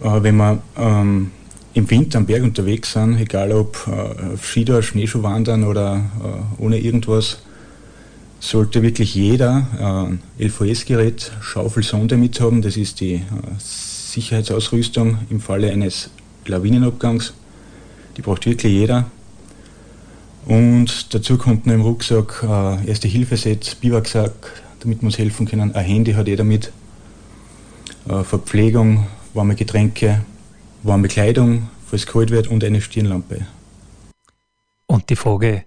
Wenn 0.00 0.36
wir 0.36 0.60
ähm, 0.76 1.30
im 1.74 1.90
Winter 1.90 2.18
am 2.18 2.26
Berg 2.26 2.42
unterwegs 2.42 2.92
sind, 2.92 3.20
egal 3.20 3.52
ob 3.52 3.86
äh, 3.86 4.36
Skidor, 4.36 4.82
Schneeschuh 4.82 5.22
wandern 5.22 5.64
oder 5.64 5.96
äh, 5.98 6.62
ohne 6.62 6.78
irgendwas, 6.78 7.38
sollte 8.42 8.82
wirklich 8.82 9.14
jeder 9.14 9.66
ein 9.78 10.20
LVS-Gerät, 10.38 11.30
Schaufelsonde 11.40 12.16
mithaben. 12.16 12.60
Das 12.60 12.76
ist 12.76 13.00
die 13.00 13.22
Sicherheitsausrüstung 13.58 15.18
im 15.30 15.40
Falle 15.40 15.70
eines 15.70 16.10
Lawinenabgangs. 16.46 17.34
Die 18.16 18.22
braucht 18.22 18.44
wirklich 18.44 18.72
jeder. 18.72 19.10
Und 20.44 21.14
dazu 21.14 21.38
kommt 21.38 21.66
noch 21.66 21.74
im 21.74 21.82
Rucksack 21.82 22.42
äh, 22.42 22.88
erste 22.88 23.06
Hilfeset, 23.06 23.76
Biwaksack, 23.80 24.32
damit 24.80 25.00
wir 25.00 25.06
uns 25.06 25.18
helfen 25.18 25.46
können. 25.46 25.72
Ein 25.72 25.84
Handy 25.84 26.12
hat 26.14 26.26
jeder 26.26 26.42
mit. 26.42 26.72
Äh, 28.08 28.24
Verpflegung, 28.24 29.06
warme 29.34 29.54
Getränke, 29.54 30.22
warme 30.82 31.06
Kleidung, 31.06 31.68
falls 31.86 32.02
es 32.02 32.08
kalt 32.08 32.30
wird 32.30 32.48
und 32.48 32.64
eine 32.64 32.80
Stirnlampe. 32.80 33.46
Und 34.88 35.08
die 35.10 35.16
Frage, 35.16 35.64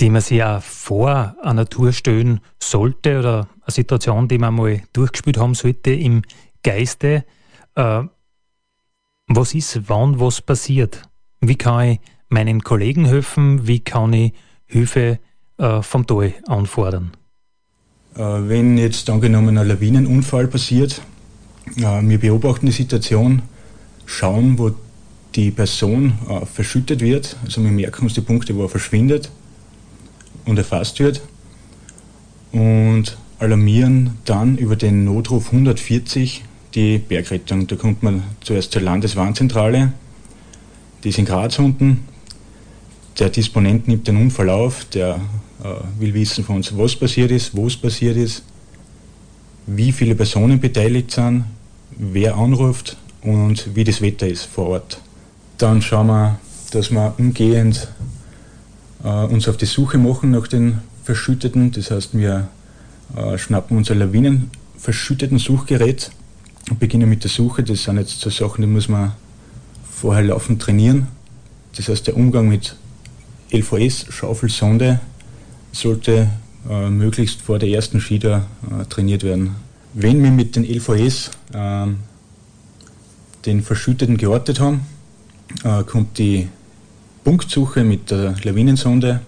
die 0.00 0.10
man 0.10 0.20
sich 0.20 0.42
auch 0.42 0.62
vor 0.62 1.36
einer 1.42 1.66
Tour 1.66 1.92
stellen 1.92 2.40
sollte 2.62 3.18
oder 3.18 3.48
eine 3.62 3.72
Situation, 3.72 4.28
die 4.28 4.38
man 4.38 4.54
mal 4.54 4.80
durchgespielt 4.92 5.38
haben 5.38 5.54
sollte 5.54 5.92
im 5.92 6.22
Geiste, 6.62 7.24
äh, 7.74 8.02
was 9.26 9.54
ist, 9.54 9.88
wann 9.88 10.20
was 10.20 10.40
passiert? 10.40 11.02
Wie 11.40 11.56
kann 11.56 11.88
ich 11.88 12.00
meinen 12.28 12.62
Kollegen 12.62 13.04
helfen? 13.04 13.66
Wie 13.66 13.80
kann 13.80 14.12
ich 14.12 14.32
Hilfe 14.66 15.18
äh, 15.58 15.82
vom 15.82 16.06
Tal 16.06 16.34
anfordern? 16.46 17.12
Äh, 18.14 18.20
wenn 18.20 18.78
jetzt 18.78 19.10
angenommen 19.10 19.58
ein 19.58 19.68
Lawinenunfall 19.68 20.46
passiert, 20.46 21.02
äh, 21.76 22.00
wir 22.02 22.18
beobachten 22.18 22.66
die 22.66 22.72
Situation, 22.72 23.42
schauen, 24.06 24.58
wo 24.58 24.70
die 25.34 25.50
Person 25.50 26.18
äh, 26.28 26.46
verschüttet 26.46 27.00
wird. 27.00 27.36
Also 27.44 27.62
wir 27.62 27.70
merken 27.70 28.04
uns 28.04 28.14
die 28.14 28.22
Punkte, 28.22 28.56
wo 28.56 28.62
er 28.62 28.68
verschwindet 28.68 29.30
und 30.48 30.56
erfasst 30.56 30.98
wird 30.98 31.20
und 32.52 33.16
alarmieren 33.38 34.14
dann 34.24 34.56
über 34.56 34.76
den 34.76 35.04
Notruf 35.04 35.46
140 35.52 36.42
die 36.74 36.98
Bergrettung. 36.98 37.66
Da 37.66 37.76
kommt 37.76 38.02
man 38.02 38.22
zuerst 38.40 38.72
zur 38.72 38.82
Landeswarnzentrale, 38.82 39.92
die 41.04 41.10
ist 41.10 41.18
in 41.18 41.26
Graz 41.26 41.58
unten. 41.58 42.04
Der 43.18 43.28
Disponent 43.28 43.88
nimmt 43.88 44.08
den 44.08 44.16
Unfall 44.16 44.48
auf, 44.48 44.86
der 44.86 45.20
äh, 45.62 46.00
will 46.00 46.14
wissen 46.14 46.44
von 46.44 46.56
uns, 46.56 46.76
was 46.76 46.96
passiert 46.96 47.30
ist, 47.30 47.54
wo 47.54 47.66
es 47.66 47.76
passiert 47.76 48.16
ist, 48.16 48.42
wie 49.66 49.92
viele 49.92 50.14
Personen 50.14 50.60
beteiligt 50.60 51.10
sind, 51.10 51.44
wer 51.90 52.36
anruft 52.36 52.96
und 53.22 53.74
wie 53.76 53.84
das 53.84 54.00
Wetter 54.00 54.26
ist 54.26 54.44
vor 54.44 54.68
Ort. 54.68 55.00
Dann 55.58 55.82
schauen 55.82 56.06
wir, 56.06 56.38
dass 56.70 56.90
wir 56.90 57.14
umgehend 57.18 57.88
uns 59.02 59.48
auf 59.48 59.56
die 59.56 59.66
Suche 59.66 59.96
machen 59.96 60.32
nach 60.32 60.48
den 60.48 60.78
Verschütteten. 61.04 61.70
Das 61.70 61.90
heißt, 61.90 62.18
wir 62.18 62.48
äh, 63.16 63.38
schnappen 63.38 63.76
unser 63.76 63.94
Lawinenverschütteten 63.94 65.38
Suchgerät 65.38 66.10
und 66.68 66.78
beginnen 66.78 67.08
mit 67.08 67.24
der 67.24 67.30
Suche. 67.30 67.62
Das 67.62 67.84
sind 67.84 67.96
jetzt 67.96 68.20
so 68.20 68.30
Sachen, 68.30 68.62
die 68.62 68.68
muss 68.68 68.88
man 68.88 69.12
vorher 69.90 70.22
laufend 70.22 70.60
trainieren. 70.60 71.08
Das 71.76 71.88
heißt, 71.88 72.06
der 72.06 72.16
Umgang 72.16 72.48
mit 72.48 72.76
LVS, 73.52 74.06
Schaufelsonde, 74.10 75.00
sollte 75.72 76.28
äh, 76.68 76.90
möglichst 76.90 77.40
vor 77.40 77.58
der 77.58 77.70
ersten 77.70 78.00
Skida 78.00 78.46
äh, 78.70 78.84
trainiert 78.86 79.22
werden. 79.22 79.54
Wenn 79.94 80.22
wir 80.22 80.30
mit 80.30 80.56
den 80.56 80.64
LVS 80.64 81.30
äh, 81.54 81.86
den 83.46 83.62
Verschütteten 83.62 84.18
geortet 84.18 84.60
haben, 84.60 84.82
äh, 85.64 85.82
kommt 85.84 86.18
die 86.18 86.48
Punktsuche 87.24 87.84
mit 87.84 88.10
der 88.10 88.34
Lawinensonde 88.42 89.20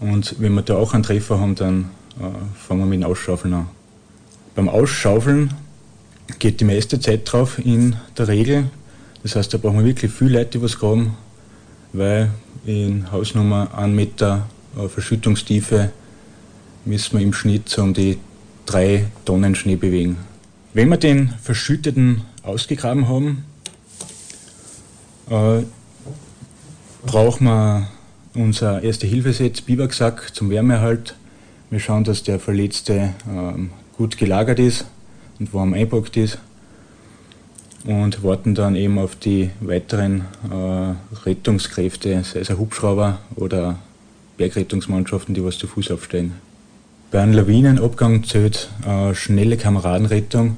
Und 0.00 0.36
wenn 0.40 0.54
wir 0.54 0.62
da 0.62 0.76
auch 0.76 0.94
einen 0.94 1.02
Treffer 1.02 1.38
haben, 1.38 1.54
dann 1.54 1.90
äh, 2.18 2.24
fangen 2.56 2.80
wir 2.80 2.86
mit 2.86 3.00
dem 3.00 3.10
Ausschaufeln 3.10 3.54
an. 3.54 3.68
Beim 4.54 4.68
Ausschaufeln 4.68 5.54
geht 6.38 6.60
die 6.60 6.64
meiste 6.64 6.98
Zeit 7.00 7.30
drauf 7.30 7.58
in 7.58 7.96
der 8.18 8.28
Regel. 8.28 8.70
Das 9.22 9.36
heißt, 9.36 9.54
da 9.54 9.58
brauchen 9.58 9.78
wir 9.78 9.84
wirklich 9.84 10.10
viele 10.10 10.38
Leute, 10.38 10.58
die 10.58 10.62
was 10.62 10.78
graben, 10.78 11.16
weil 11.92 12.30
in 12.66 13.10
Hausnummer 13.12 13.76
1 13.76 13.94
Meter 13.94 14.46
äh, 14.76 14.88
Verschüttungstiefe 14.88 15.92
müssen 16.84 17.18
wir 17.18 17.24
im 17.24 17.32
Schnitt 17.32 17.68
so 17.68 17.82
um 17.82 17.94
die 17.94 18.18
drei 18.66 19.06
Tonnen 19.24 19.54
Schnee 19.54 19.76
bewegen. 19.76 20.16
Wenn 20.74 20.88
wir 20.88 20.96
den 20.96 21.34
Verschütteten 21.42 22.22
ausgegraben 22.42 23.08
haben, 23.08 23.44
äh, 25.30 25.62
brauchen 27.04 27.44
wir 27.44 27.88
unser 28.34 28.82
Erste-Hilfe-Set 28.82 29.66
Biwaksack 29.66 30.34
zum 30.34 30.50
Wärmeerhalt. 30.50 31.14
Wir 31.70 31.80
schauen, 31.80 32.04
dass 32.04 32.22
der 32.22 32.38
Verletzte 32.38 33.14
ähm, 33.28 33.70
gut 33.96 34.16
gelagert 34.16 34.58
ist 34.58 34.86
und 35.38 35.52
warm 35.52 35.74
einpackt 35.74 36.16
ist 36.16 36.38
und 37.84 38.22
warten 38.22 38.54
dann 38.54 38.76
eben 38.76 38.98
auf 38.98 39.16
die 39.16 39.50
weiteren 39.60 40.26
äh, 40.50 40.94
Rettungskräfte, 41.26 42.22
sei 42.24 42.40
es 42.40 42.50
ein 42.50 42.58
Hubschrauber 42.58 43.18
oder 43.36 43.78
Bergrettungsmannschaften, 44.36 45.34
die 45.34 45.44
was 45.44 45.58
zu 45.58 45.66
Fuß 45.66 45.90
aufstellen. 45.90 46.34
Bei 47.10 47.20
einem 47.20 47.34
Lawinenabgang 47.34 48.24
zählt 48.24 48.70
äh, 48.86 49.14
schnelle 49.14 49.56
Kameradenrettung. 49.56 50.56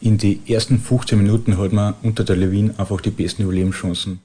In 0.00 0.16
die 0.16 0.40
ersten 0.46 0.78
15 0.78 1.18
Minuten 1.18 1.58
hat 1.58 1.72
man 1.72 1.94
unter 2.02 2.24
der 2.24 2.36
Lawine 2.36 2.74
einfach 2.78 3.00
die 3.02 3.10
besten 3.10 3.42
Überlebenschancen. 3.42 4.20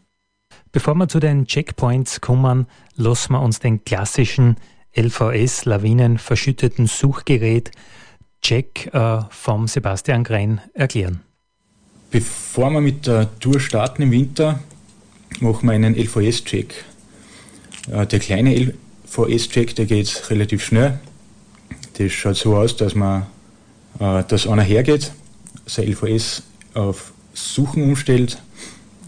Bevor 0.75 0.93
wir 0.95 1.07
zu 1.07 1.21
den 1.21 1.47
Checkpoints 1.47 2.19
kommen, 2.19 2.67
lassen 2.97 3.31
wir 3.31 3.41
uns 3.41 3.61
den 3.61 3.85
klassischen 3.85 4.57
LVS 4.93 5.63
Lawinen 5.63 6.17
verschütteten 6.17 6.85
Suchgerät 6.85 7.71
Check 8.41 8.93
äh, 8.93 9.21
vom 9.29 9.69
Sebastian 9.69 10.25
Grein 10.25 10.59
erklären. 10.73 11.21
Bevor 12.11 12.71
wir 12.71 12.81
mit 12.81 13.07
der 13.07 13.39
Tour 13.39 13.61
starten 13.61 14.01
im 14.01 14.11
Winter, 14.11 14.59
machen 15.39 15.65
wir 15.65 15.75
einen 15.75 15.95
LVS-Check. 15.95 16.83
Äh, 17.89 18.05
der 18.07 18.19
kleine 18.19 18.53
LVS-Check, 18.53 19.77
der 19.77 19.85
geht 19.85 20.29
relativ 20.29 20.61
schnell. 20.61 20.99
Das 21.97 22.11
schaut 22.11 22.35
so 22.35 22.57
aus, 22.57 22.75
dass 22.75 22.95
man, 22.95 23.27
äh, 24.01 24.25
dass 24.27 24.45
einer 24.45 24.61
hergeht, 24.61 25.13
sein 25.67 25.87
LVS 25.87 26.43
auf 26.73 27.13
Suchen 27.33 27.81
umstellt 27.83 28.41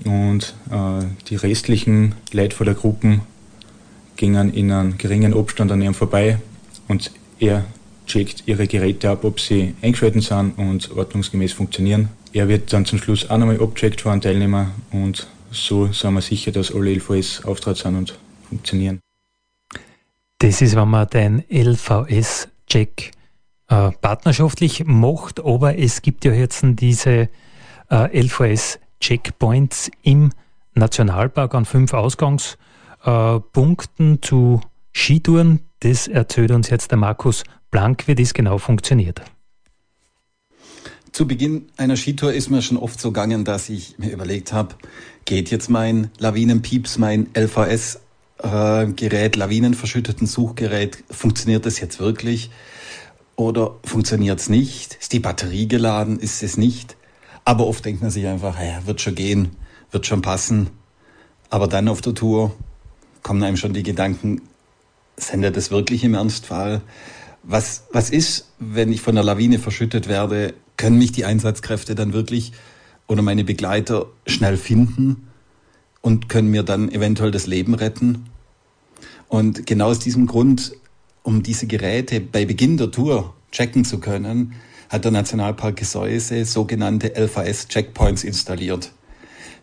und 0.06 0.56
äh, 0.72 1.06
die 1.28 1.36
restlichen 1.36 2.16
Leute 2.32 2.56
von 2.56 3.22
gingen 4.16 4.54
in 4.54 4.72
einem 4.72 4.98
geringen 4.98 5.34
Abstand 5.34 5.72
an 5.72 5.82
ihm 5.82 5.94
vorbei 5.94 6.40
und 6.88 7.12
er 7.40 7.66
checkt 8.08 8.44
ihre 8.48 8.68
Geräte 8.68 9.10
ab, 9.10 9.24
ob 9.24 9.40
sie 9.40 9.76
eingeschaltet 9.82 10.24
sind 10.24 10.58
und 10.58 10.92
ordnungsgemäß 10.92 11.54
funktionieren. 11.54 12.10
Er 12.34 12.48
wird 12.48 12.74
dann 12.74 12.86
zum 12.86 13.00
Schluss 13.00 13.30
auch 13.30 13.38
nochmal 13.38 13.62
abcheckt 13.62 14.02
von 14.02 14.14
einem 14.14 14.22
Teilnehmer 14.22 14.72
und 14.92 15.28
so 15.52 15.88
sind 15.88 16.14
wir 16.14 16.22
sicher, 16.22 16.52
dass 16.52 16.74
alle 16.74 16.94
LVS 16.94 17.46
auftrat 17.46 17.78
sind 17.78 17.96
und 17.96 18.18
funktionieren. 18.50 19.00
Das 20.40 20.62
ist, 20.62 20.76
wenn 20.76 20.90
man 20.90 21.08
den 21.08 21.44
LVS-Check 21.50 23.12
äh, 23.70 23.92
partnerschaftlich 24.02 24.84
macht, 24.86 25.40
aber 25.40 25.78
es 25.78 26.02
gibt 26.02 26.26
ja 26.26 26.34
jetzt 26.34 26.64
diese 26.64 27.30
äh, 27.90 28.20
LVS-Checkpoints 29.02 29.90
im 30.04 30.32
Nationalpark 30.76 31.56
an 31.56 31.66
fünf 31.66 31.94
Ausgangspunkten 31.94 34.22
zu 34.22 34.62
Skitouren. 34.92 35.62
Das 35.80 36.08
erzählt 36.08 36.52
uns 36.52 36.70
jetzt 36.70 36.92
der 36.92 36.98
Markus 36.98 37.44
Blank, 37.72 38.08
wie 38.08 38.16
das 38.16 38.34
genau 38.34 38.58
funktioniert. 38.58 39.22
Zu 41.12 41.28
Beginn 41.28 41.68
einer 41.78 41.96
Skitour 41.96 42.34
ist 42.34 42.50
mir 42.50 42.62
schon 42.62 42.76
oft 42.78 43.00
so 43.00 43.12
gegangen, 43.12 43.46
dass 43.46 43.70
ich 43.70 43.98
mir 43.98 44.12
überlegt 44.12 44.54
habe, 44.54 44.76
geht 45.26 45.50
jetzt 45.50 45.70
mein 45.70 46.12
Lawinenpieps, 46.20 47.00
mein 47.00 47.28
LVS-Gerät, 47.36 49.36
äh, 49.36 49.40
Lawinenverschütteten 49.40 50.28
Suchgerät, 50.28 51.04
funktioniert 51.10 51.66
das 51.66 51.80
jetzt 51.80 52.00
wirklich? 52.00 52.52
Oder 53.36 53.78
funktioniert 53.84 54.40
es 54.40 54.50
nicht? 54.50 54.98
Ist 55.00 55.14
die 55.14 55.20
Batterie 55.20 55.68
geladen? 55.68 56.20
Ist 56.20 56.44
es 56.44 56.58
nicht? 56.58 56.97
Aber 57.48 57.66
oft 57.66 57.86
denkt 57.86 58.02
man 58.02 58.12
sich 58.12 58.28
einfach, 58.28 58.60
ja, 58.60 58.86
wird 58.86 59.00
schon 59.00 59.16
gehen, 59.16 59.52
wird 59.92 60.06
schon 60.06 60.22
passen. 60.22 60.68
Aber 61.50 61.70
dann 61.70 61.88
auf 61.88 62.02
der 62.02 62.14
Tour 62.14 62.54
kommen 63.24 63.42
einem 63.42 63.56
schon 63.56 63.72
die 63.72 63.84
Gedanken, 63.84 64.42
sendet 65.16 65.56
das 65.56 65.72
wirklich 65.72 66.04
im 66.04 66.14
Ernstfall? 66.14 66.82
Was, 67.44 67.86
was 67.94 68.10
ist, 68.10 68.52
wenn 68.60 68.92
ich 68.92 69.00
von 69.00 69.16
der 69.16 69.24
Lawine 69.24 69.60
verschüttet 69.60 70.10
werde? 70.10 70.56
Können 70.76 70.98
mich 70.98 71.14
die 71.14 71.24
Einsatzkräfte 71.24 71.96
dann 71.96 72.12
wirklich 72.12 72.52
oder 73.08 73.22
meine 73.22 73.46
Begleiter 73.46 74.08
schnell 74.26 74.58
finden 74.58 75.30
und 76.02 76.28
können 76.28 76.52
mir 76.52 76.64
dann 76.64 76.92
eventuell 76.92 77.32
das 77.32 77.48
Leben 77.48 77.76
retten? 77.76 78.26
Und 79.30 79.66
genau 79.66 79.88
aus 79.88 80.00
diesem 80.00 80.28
Grund, 80.28 80.74
um 81.24 81.44
diese 81.44 81.66
Geräte 81.66 82.20
bei 82.20 82.44
Beginn 82.44 82.76
der 82.76 82.92
Tour 82.92 83.36
checken 83.54 83.86
zu 83.86 84.02
können, 84.02 84.56
hat 84.90 85.04
der 85.04 85.12
Nationalpark 85.12 85.76
Gesäuse 85.76 86.46
sogenannte 86.46 87.14
LVS-Checkpoints 87.16 88.24
installiert, 88.24 88.92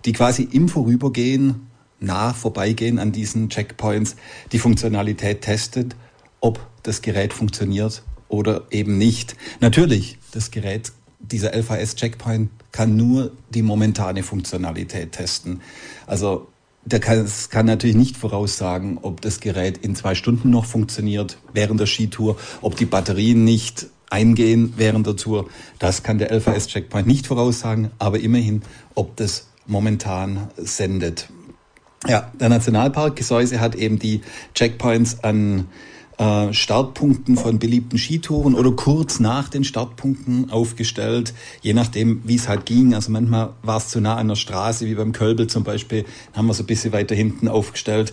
die 0.04 0.12
quasi 0.12 0.42
im 0.50 0.68
Vorübergehen, 0.68 1.66
nah 2.00 2.32
vorbeigehen 2.32 2.98
an 2.98 3.12
diesen 3.12 3.48
Checkpoints, 3.48 4.16
die 4.52 4.58
Funktionalität 4.58 5.42
testet 5.42 5.96
ob 6.44 6.60
das 6.82 7.00
Gerät 7.00 7.32
funktioniert 7.32 8.02
oder 8.28 8.66
eben 8.70 8.98
nicht. 8.98 9.34
Natürlich, 9.60 10.18
das 10.32 10.50
Gerät, 10.50 10.92
dieser 11.18 11.56
LVS-Checkpoint 11.56 12.50
kann 12.70 12.96
nur 12.96 13.32
die 13.48 13.62
momentane 13.62 14.22
Funktionalität 14.22 15.12
testen. 15.12 15.62
Also 16.06 16.48
der 16.84 17.00
kann, 17.00 17.26
kann 17.48 17.64
natürlich 17.64 17.96
nicht 17.96 18.18
voraussagen, 18.18 18.98
ob 19.00 19.22
das 19.22 19.40
Gerät 19.40 19.78
in 19.78 19.96
zwei 19.96 20.14
Stunden 20.14 20.50
noch 20.50 20.66
funktioniert 20.66 21.38
während 21.54 21.80
der 21.80 21.86
Skitour, 21.86 22.36
ob 22.60 22.76
die 22.76 22.84
Batterien 22.84 23.42
nicht 23.42 23.86
eingehen 24.14 24.74
während 24.76 25.06
der 25.06 25.16
Tour. 25.16 25.48
Das 25.78 26.02
kann 26.02 26.18
der 26.18 26.32
LVS-Checkpoint 26.32 27.06
nicht 27.06 27.26
voraussagen, 27.26 27.90
aber 27.98 28.20
immerhin, 28.20 28.62
ob 28.94 29.16
das 29.16 29.48
momentan 29.66 30.48
sendet. 30.56 31.28
Ja, 32.06 32.30
der 32.38 32.48
Nationalpark 32.48 33.16
Gesäuse 33.16 33.60
hat 33.60 33.74
eben 33.74 33.98
die 33.98 34.20
Checkpoints 34.54 35.24
an 35.24 35.66
äh, 36.18 36.52
Startpunkten 36.52 37.36
von 37.36 37.58
beliebten 37.58 37.98
Skitouren 37.98 38.54
oder 38.54 38.70
kurz 38.70 39.18
nach 39.18 39.48
den 39.48 39.64
Startpunkten 39.64 40.50
aufgestellt, 40.50 41.34
je 41.60 41.74
nachdem, 41.74 42.22
wie 42.24 42.36
es 42.36 42.46
halt 42.46 42.66
ging. 42.66 42.94
Also 42.94 43.10
manchmal 43.10 43.54
war 43.62 43.78
es 43.78 43.88
zu 43.88 44.00
nah 44.00 44.14
an 44.16 44.28
der 44.28 44.36
Straße, 44.36 44.86
wie 44.86 44.94
beim 44.94 45.12
Kölbel 45.12 45.48
zum 45.48 45.64
Beispiel, 45.64 46.04
haben 46.34 46.46
wir 46.46 46.54
so 46.54 46.62
ein 46.62 46.66
bisschen 46.66 46.92
weiter 46.92 47.16
hinten 47.16 47.48
aufgestellt. 47.48 48.12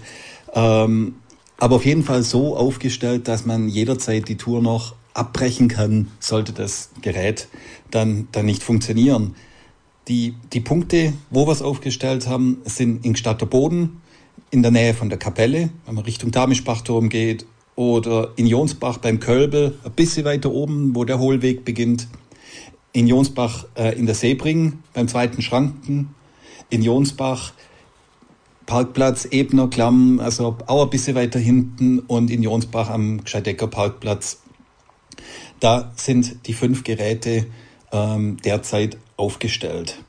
Ähm, 0.54 1.16
aber 1.60 1.76
auf 1.76 1.86
jeden 1.86 2.04
Fall 2.04 2.24
so 2.24 2.58
aufgestellt, 2.58 3.28
dass 3.28 3.46
man 3.46 3.70
jederzeit 3.70 4.28
die 4.28 4.38
Tour 4.38 4.64
noch 4.64 4.96
abbrechen 5.14 5.68
kann, 5.68 6.10
sollte 6.20 6.54
das 6.54 6.92
Gerät 7.02 7.48
dann, 7.90 8.28
dann 8.32 8.46
nicht 8.46 8.64
funktionieren. 8.64 9.36
Die, 10.08 10.36
die 10.54 10.62
Punkte, 10.62 11.14
wo 11.30 11.48
wir 11.48 11.52
es 11.52 11.62
aufgestellt 11.62 12.28
haben, 12.28 12.62
sind 12.66 13.06
in 13.06 13.14
Gstatter 13.14 13.46
Boden, 13.46 14.02
in 14.50 14.62
der 14.64 14.72
Nähe 14.72 14.94
von 14.94 15.10
der 15.10 15.20
Kapelle, 15.20 15.70
wenn 15.86 15.96
man 15.96 16.04
Richtung 16.06 16.32
Damischbachturm 16.32 17.10
geht 17.10 17.46
oder 17.76 18.32
in 18.36 18.48
Jonsbach 18.48 18.98
beim 18.98 19.20
Kölbel, 19.20 19.78
ein 19.84 19.92
bisschen 19.92 20.26
weiter 20.26 20.52
oben, 20.52 20.96
wo 20.96 21.06
der 21.06 21.20
Hohlweg 21.20 21.64
beginnt. 21.64 22.08
In 22.94 23.08
Jonsbach 23.08 23.66
äh, 23.76 23.98
in 23.98 24.06
der 24.06 24.16
Seebring 24.16 24.80
beim 24.94 25.08
zweiten 25.08 25.42
Schranken. 25.42 26.14
In 26.70 26.82
Jonsbach 26.82 27.54
Parkplatz 28.66 29.28
Ebner 29.32 29.70
Klamm, 29.70 30.20
also 30.20 30.58
auch 30.68 30.84
ein 30.84 30.90
bisschen 30.90 31.16
weiter 31.16 31.40
hinten 31.40 32.00
und 32.00 32.30
in 32.30 32.44
Jonsbach 32.44 32.90
am 32.90 33.24
Gscheidecker 33.24 33.68
Parkplatz. 33.68 34.42
Da 35.60 35.92
sind 35.96 36.48
die 36.48 36.54
fünf 36.54 36.84
Geräte 36.84 37.46
ähm, 37.92 38.38
derzeit 38.44 38.98
aufgestellt. 39.18 40.04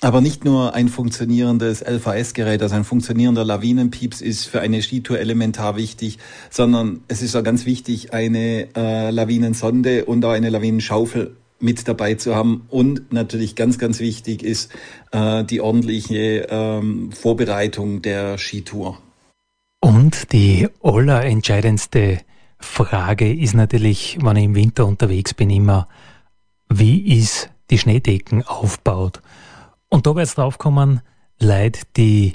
Aber 0.00 0.20
nicht 0.20 0.44
nur 0.44 0.74
ein 0.74 0.88
funktionierendes 0.88 1.82
LVS-Gerät, 1.82 2.62
also 2.62 2.74
ein 2.74 2.84
funktionierender 2.84 3.44
Lawinenpieps 3.44 4.20
ist 4.20 4.44
für 4.44 4.60
eine 4.60 4.82
Skitour 4.82 5.18
elementar 5.18 5.76
wichtig, 5.76 6.18
sondern 6.50 7.00
es 7.08 7.22
ist 7.22 7.34
auch 7.34 7.42
ganz 7.42 7.64
wichtig, 7.64 8.12
eine 8.12 8.68
äh, 8.76 9.10
Lawinensonde 9.10 10.04
und 10.04 10.24
auch 10.24 10.32
eine 10.32 10.50
Lawinenschaufel 10.50 11.36
mit 11.58 11.88
dabei 11.88 12.14
zu 12.14 12.34
haben. 12.34 12.66
Und 12.68 13.12
natürlich 13.12 13.54
ganz, 13.54 13.78
ganz 13.78 13.98
wichtig 14.00 14.42
ist 14.42 14.70
äh, 15.12 15.44
die 15.44 15.60
ordentliche 15.60 16.46
ähm, 16.50 17.10
Vorbereitung 17.12 18.02
der 18.02 18.36
Skitour. 18.38 18.98
Und 19.80 20.32
die 20.32 20.68
allerentscheidendste 20.82 22.18
Frage 22.58 23.32
ist 23.32 23.54
natürlich, 23.54 24.18
wenn 24.20 24.36
ich 24.36 24.44
im 24.44 24.54
Winter 24.54 24.86
unterwegs 24.86 25.34
bin, 25.34 25.50
immer, 25.50 25.88
wie 26.68 27.18
ist 27.18 27.50
die 27.70 27.78
Schneedecken 27.78 28.42
aufgebaut? 28.42 29.20
Und 29.88 30.06
da 30.06 30.14
wird 30.14 30.26
es 30.26 30.34
drauf 30.34 30.58
kommen, 30.58 31.00
Leute, 31.40 31.80
die 31.96 32.32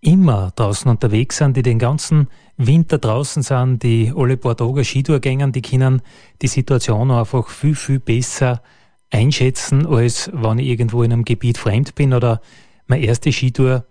immer 0.00 0.52
draußen 0.56 0.90
unterwegs 0.90 1.36
sind, 1.36 1.56
die 1.56 1.62
den 1.62 1.78
ganzen 1.78 2.28
Winter 2.56 2.98
draußen 2.98 3.42
sind, 3.42 3.82
die 3.82 4.12
alle 4.16 4.36
paar 4.36 4.56
Tage 4.56 4.84
Skitour 4.84 5.20
gängen, 5.20 5.52
die 5.52 5.62
können 5.62 6.02
die 6.42 6.48
Situation 6.48 7.10
einfach 7.10 7.48
viel, 7.48 7.74
viel 7.74 8.00
besser 8.00 8.62
einschätzen, 9.10 9.86
als 9.86 10.30
wenn 10.32 10.58
ich 10.58 10.68
irgendwo 10.68 11.02
in 11.02 11.12
einem 11.12 11.24
Gebiet 11.24 11.58
fremd 11.58 11.94
bin 11.94 12.14
oder 12.14 12.40
meine 12.86 13.04
erste 13.04 13.32
Skitour 13.32 13.84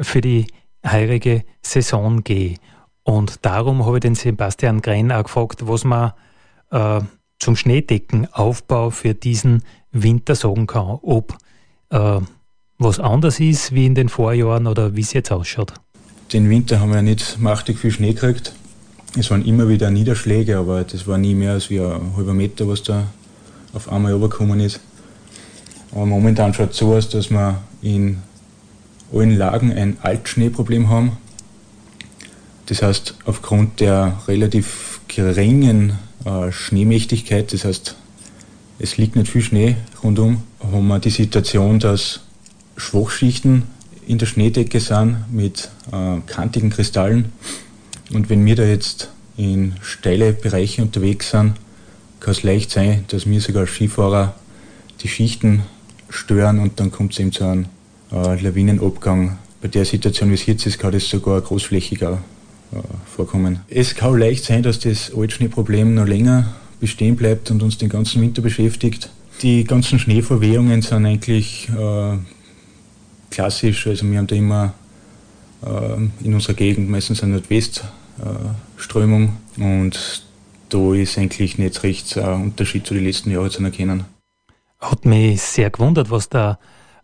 für 0.00 0.20
die 0.20 0.46
heurige 0.84 1.44
Saison 1.62 2.22
gehe. 2.22 2.56
Und 3.06 3.46
darum 3.46 3.86
habe 3.86 3.98
ich 3.98 4.00
den 4.00 4.16
Sebastian 4.16 4.82
Grenn 4.82 5.12
auch 5.12 5.22
gefragt, 5.22 5.68
was 5.68 5.84
man 5.84 6.12
äh, 6.72 7.00
zum 7.38 7.54
Schneedeckenaufbau 7.54 8.90
für 8.90 9.14
diesen 9.14 9.62
Winter 9.92 10.34
sagen 10.34 10.66
kann. 10.66 10.98
Ob 11.02 11.38
äh, 11.90 12.18
was 12.78 12.98
anders 12.98 13.38
ist 13.38 13.72
wie 13.72 13.86
in 13.86 13.94
den 13.94 14.08
Vorjahren 14.08 14.66
oder 14.66 14.96
wie 14.96 15.02
es 15.02 15.12
jetzt 15.12 15.30
ausschaut. 15.30 15.72
Den 16.32 16.50
Winter 16.50 16.80
haben 16.80 16.92
wir 16.92 17.00
nicht 17.00 17.38
mächtig 17.38 17.78
viel 17.78 17.92
Schnee 17.92 18.12
gekriegt. 18.12 18.52
Es 19.16 19.30
waren 19.30 19.44
immer 19.44 19.68
wieder 19.68 19.88
Niederschläge, 19.92 20.58
aber 20.58 20.82
das 20.82 21.06
war 21.06 21.16
nie 21.16 21.36
mehr 21.36 21.52
als 21.52 21.70
wie 21.70 21.78
ein 21.80 22.16
halber 22.16 22.34
Meter, 22.34 22.66
was 22.66 22.82
da 22.82 23.04
auf 23.72 23.90
einmal 23.90 24.14
übergekommen 24.14 24.58
ist. 24.58 24.80
Aber 25.92 26.06
momentan 26.06 26.52
schaut 26.52 26.72
es 26.72 26.78
so 26.78 26.92
aus, 26.92 27.08
dass 27.08 27.30
wir 27.30 27.62
in 27.82 28.18
allen 29.14 29.38
Lagen 29.38 29.72
ein 29.72 29.96
Altschneeproblem 30.02 30.90
haben. 30.90 31.18
Das 32.66 32.82
heißt, 32.82 33.14
aufgrund 33.24 33.80
der 33.80 34.20
relativ 34.26 35.00
geringen 35.08 35.98
äh, 36.24 36.50
Schneemächtigkeit, 36.50 37.52
das 37.52 37.64
heißt, 37.64 37.94
es 38.78 38.96
liegt 38.96 39.16
nicht 39.16 39.30
viel 39.30 39.42
Schnee 39.42 39.76
rundum, 40.02 40.42
haben 40.60 40.88
wir 40.88 40.98
die 40.98 41.10
Situation, 41.10 41.78
dass 41.78 42.20
Schwachschichten 42.76 43.62
in 44.06 44.18
der 44.18 44.26
Schneedecke 44.26 44.80
sind 44.80 45.24
mit 45.32 45.70
äh, 45.92 46.20
kantigen 46.26 46.70
Kristallen. 46.70 47.32
Und 48.12 48.28
wenn 48.28 48.44
wir 48.44 48.56
da 48.56 48.64
jetzt 48.64 49.10
in 49.36 49.74
steile 49.80 50.32
Bereiche 50.32 50.82
unterwegs 50.82 51.30
sind, 51.30 51.54
kann 52.20 52.32
es 52.32 52.42
leicht 52.42 52.70
sein, 52.70 53.04
dass 53.08 53.26
wir 53.26 53.40
sogar 53.40 53.66
Skifahrer 53.66 54.34
die 55.02 55.08
Schichten 55.08 55.62
stören 56.08 56.58
und 56.58 56.80
dann 56.80 56.90
kommt 56.90 57.12
es 57.12 57.18
eben 57.18 57.32
zu 57.32 57.44
einem 57.44 57.66
äh, 58.12 58.40
Lawinenabgang. 58.40 59.38
Bei 59.60 59.68
der 59.68 59.84
Situation, 59.84 60.30
wie 60.30 60.34
es 60.34 60.46
jetzt 60.46 60.66
ist, 60.66 60.78
kann 60.78 60.92
das 60.92 61.08
sogar 61.08 61.40
großflächiger 61.40 62.22
vorkommen. 63.06 63.60
Es 63.68 63.94
kann 63.94 64.18
leicht 64.18 64.44
sein, 64.44 64.62
dass 64.62 64.78
das 64.78 65.12
Altschneeproblem 65.14 65.94
noch 65.94 66.06
länger 66.06 66.54
bestehen 66.80 67.16
bleibt 67.16 67.50
und 67.50 67.62
uns 67.62 67.78
den 67.78 67.88
ganzen 67.88 68.20
Winter 68.22 68.42
beschäftigt. 68.42 69.10
Die 69.42 69.64
ganzen 69.64 69.98
Schneeverwehungen 69.98 70.82
sind 70.82 71.06
eigentlich 71.06 71.68
äh, 71.68 72.16
klassisch. 73.30 73.86
Also 73.86 74.10
wir 74.10 74.18
haben 74.18 74.26
da 74.26 74.36
immer 74.36 74.74
äh, 75.64 76.24
in 76.24 76.34
unserer 76.34 76.54
Gegend 76.54 76.90
meistens 76.90 77.22
eine 77.22 77.32
Nordwestströmung 77.32 79.36
äh, 79.58 79.62
und 79.62 80.24
da 80.68 80.94
ist 80.94 81.18
eigentlich 81.18 81.58
nicht 81.58 81.82
recht 81.82 82.18
ein 82.18 82.42
Unterschied 82.42 82.86
zu 82.86 82.94
den 82.94 83.04
letzten 83.04 83.30
Jahren 83.30 83.50
zu 83.50 83.62
erkennen. 83.62 84.04
Hat 84.80 85.04
mich 85.04 85.40
sehr 85.40 85.70
gewundert, 85.70 86.10
was 86.10 86.28
der 86.28 86.58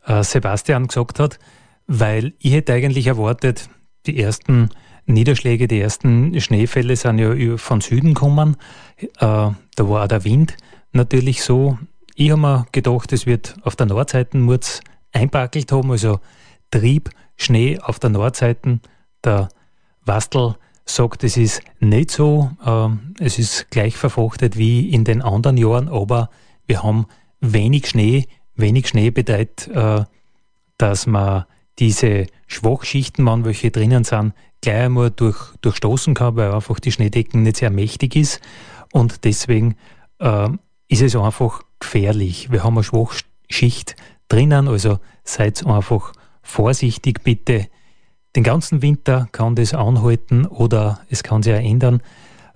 äh, 0.04 0.22
Sebastian 0.22 0.88
gesagt 0.88 1.20
hat, 1.20 1.38
weil 1.86 2.34
ich 2.38 2.52
hätte 2.52 2.72
eigentlich 2.72 3.06
erwartet, 3.06 3.68
die 4.06 4.18
ersten 4.18 4.70
Niederschläge, 5.06 5.68
die 5.68 5.80
ersten 5.80 6.40
Schneefälle 6.40 6.96
sind 6.96 7.18
ja 7.18 7.56
von 7.56 7.80
Süden 7.80 8.14
gekommen. 8.14 8.56
Äh, 8.98 9.06
da 9.18 9.54
war 9.76 10.04
auch 10.04 10.08
der 10.08 10.24
Wind 10.24 10.56
natürlich 10.92 11.42
so. 11.42 11.78
Ich 12.14 12.30
habe 12.30 12.40
mir 12.40 12.66
gedacht, 12.72 13.12
es 13.12 13.26
wird 13.26 13.56
auf 13.62 13.76
der 13.76 13.86
Nordseite 13.86 14.36
muss 14.36 14.80
einpackelt 15.12 15.72
haben, 15.72 15.90
also 15.90 16.20
Trieb, 16.70 17.10
Schnee 17.36 17.78
auf 17.78 17.98
der 17.98 18.10
Nordseite. 18.10 18.80
Der 19.24 19.48
Wastel 20.04 20.54
sagt, 20.84 21.24
es 21.24 21.36
ist 21.36 21.62
nicht 21.80 22.10
so. 22.10 22.50
Ähm, 22.64 23.14
es 23.18 23.38
ist 23.38 23.70
gleich 23.70 23.96
verfrachtet 23.96 24.56
wie 24.56 24.90
in 24.90 25.04
den 25.04 25.22
anderen 25.22 25.56
Jahren, 25.56 25.88
aber 25.88 26.30
wir 26.66 26.82
haben 26.82 27.06
wenig 27.40 27.88
Schnee. 27.88 28.26
Wenig 28.54 28.88
Schnee 28.88 29.10
bedeutet, 29.10 29.68
äh, 29.68 30.04
dass 30.78 31.06
man 31.06 31.44
diese 31.78 32.26
Schwachschichten, 32.46 33.24
man 33.24 33.44
welche 33.44 33.70
drinnen 33.70 34.04
sind, 34.04 34.34
gleich 34.62 34.84
einmal 34.84 35.10
durch, 35.10 35.36
durchstoßen 35.60 36.14
kann, 36.14 36.36
weil 36.36 36.52
einfach 36.52 36.80
die 36.80 36.92
Schneedecken 36.92 37.42
nicht 37.42 37.58
sehr 37.58 37.70
mächtig 37.70 38.16
ist. 38.16 38.40
Und 38.92 39.24
deswegen 39.24 39.76
äh, 40.18 40.48
ist 40.88 41.02
es 41.02 41.14
einfach 41.16 41.62
gefährlich. 41.80 42.50
Wir 42.50 42.64
haben 42.64 42.78
eine 42.78 42.84
Schwachschicht 42.84 43.96
drinnen. 44.28 44.68
Also 44.68 44.98
seid 45.24 45.66
einfach 45.66 46.12
vorsichtig 46.42 47.22
bitte. 47.22 47.68
Den 48.34 48.44
ganzen 48.44 48.80
Winter 48.80 49.28
kann 49.32 49.54
das 49.54 49.74
anhalten 49.74 50.46
oder 50.46 51.00
es 51.10 51.22
kann 51.22 51.42
sich 51.42 51.52
auch 51.52 51.58
ändern. 51.58 52.00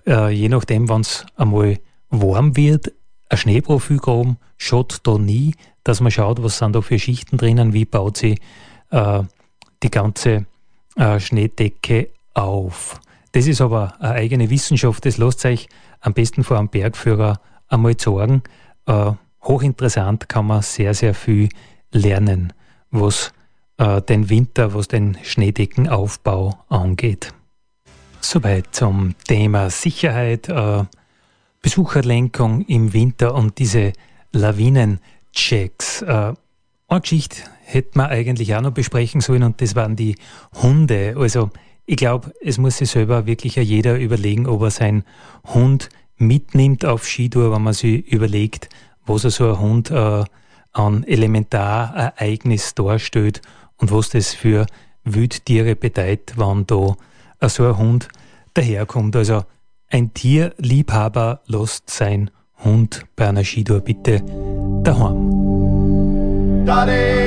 Äh, 0.07 0.31
je 0.31 0.49
nachdem, 0.49 0.89
wenn 0.89 1.01
es 1.01 1.25
einmal 1.35 1.77
warm 2.09 2.55
wird, 2.55 2.93
ein 3.29 3.37
Schneeprofil 3.37 3.97
graben 3.97 4.37
schaut 4.57 4.99
da 5.03 5.17
nie, 5.17 5.53
dass 5.83 6.01
man 6.01 6.11
schaut, 6.11 6.41
was 6.41 6.57
sind 6.57 6.75
da 6.75 6.81
für 6.81 6.97
Schichten 6.97 7.37
drinnen, 7.37 7.73
wie 7.73 7.85
baut 7.85 8.17
sie 8.17 8.39
äh, 8.89 9.23
die 9.83 9.91
ganze 9.91 10.45
äh, 10.97 11.19
Schneedecke 11.19 12.09
auf. 12.33 12.99
Das 13.31 13.47
ist 13.47 13.61
aber 13.61 13.95
eine 13.99 14.13
eigene 14.13 14.49
Wissenschaft, 14.49 15.05
das 15.05 15.17
lasst 15.17 15.45
euch 15.45 15.67
am 16.01 16.13
besten 16.13 16.43
vor 16.43 16.57
einem 16.57 16.69
Bergführer 16.69 17.39
einmal 17.67 17.99
sagen. 17.99 18.43
Äh, 18.85 19.11
hochinteressant 19.43 20.29
kann 20.29 20.47
man 20.47 20.61
sehr, 20.61 20.93
sehr 20.93 21.13
viel 21.13 21.49
lernen, 21.91 22.53
was 22.91 23.31
äh, 23.77 24.01
den 24.01 24.29
Winter, 24.29 24.73
was 24.73 24.87
den 24.87 25.17
Schneedeckenaufbau 25.23 26.57
angeht. 26.69 27.33
Soweit 28.19 28.67
zum 28.71 29.15
Thema 29.27 29.69
Sicherheit, 29.69 30.49
äh, 30.49 30.83
Besucherlenkung 31.61 32.61
im 32.65 32.93
Winter 32.93 33.33
und 33.35 33.59
diese 33.59 33.93
Lawinenchecks. 34.31 36.01
Äh, 36.01 36.33
eine 36.89 37.01
Geschichte 37.01 37.43
hätte 37.67 37.97
man 37.97 38.07
eigentlich 38.07 38.55
auch 38.55 38.61
noch 38.61 38.71
besprechen 38.71 39.19
sollen 39.21 39.43
und 39.43 39.61
das 39.61 39.75
waren 39.75 39.95
die 39.95 40.15
Hunde. 40.61 41.15
Also 41.17 41.49
ich 41.85 41.97
glaube, 41.97 42.31
es 42.41 42.57
muss 42.57 42.77
sich 42.77 42.89
selber 42.89 43.25
wirklich 43.25 43.55
jeder 43.57 43.99
überlegen, 43.99 44.47
ob 44.47 44.61
er 44.61 44.71
seinen 44.71 45.03
Hund 45.53 45.89
mitnimmt 46.17 46.85
auf 46.85 47.05
Skitour, 47.05 47.53
wenn 47.53 47.61
man 47.61 47.73
sich 47.73 48.07
überlegt, 48.07 48.69
was 49.05 49.25
er 49.25 49.31
so 49.31 49.49
ein 49.49 49.59
Hund 49.59 49.91
äh, 49.91 50.23
an 50.71 51.03
Elementarereignis 51.03 52.73
darstellt 52.73 53.41
und 53.77 53.91
was 53.91 54.09
das 54.09 54.33
für 54.33 54.65
Wildtiere 55.03 55.75
bedeutet, 55.75 56.33
wenn 56.37 56.65
da 56.65 56.95
so 57.49 57.65
ein 57.65 57.77
Hund 57.77 58.07
daherkommt. 58.53 59.15
Also 59.15 59.43
ein 59.89 60.13
Tierliebhaber 60.13 61.41
lässt 61.47 61.89
sein 61.89 62.31
Hund 62.63 63.05
bei 63.15 63.27
einer 63.27 63.43
Skitour 63.43 63.81
bitte 63.81 64.23
daheim. 64.83 66.65
Daddy. 66.65 67.26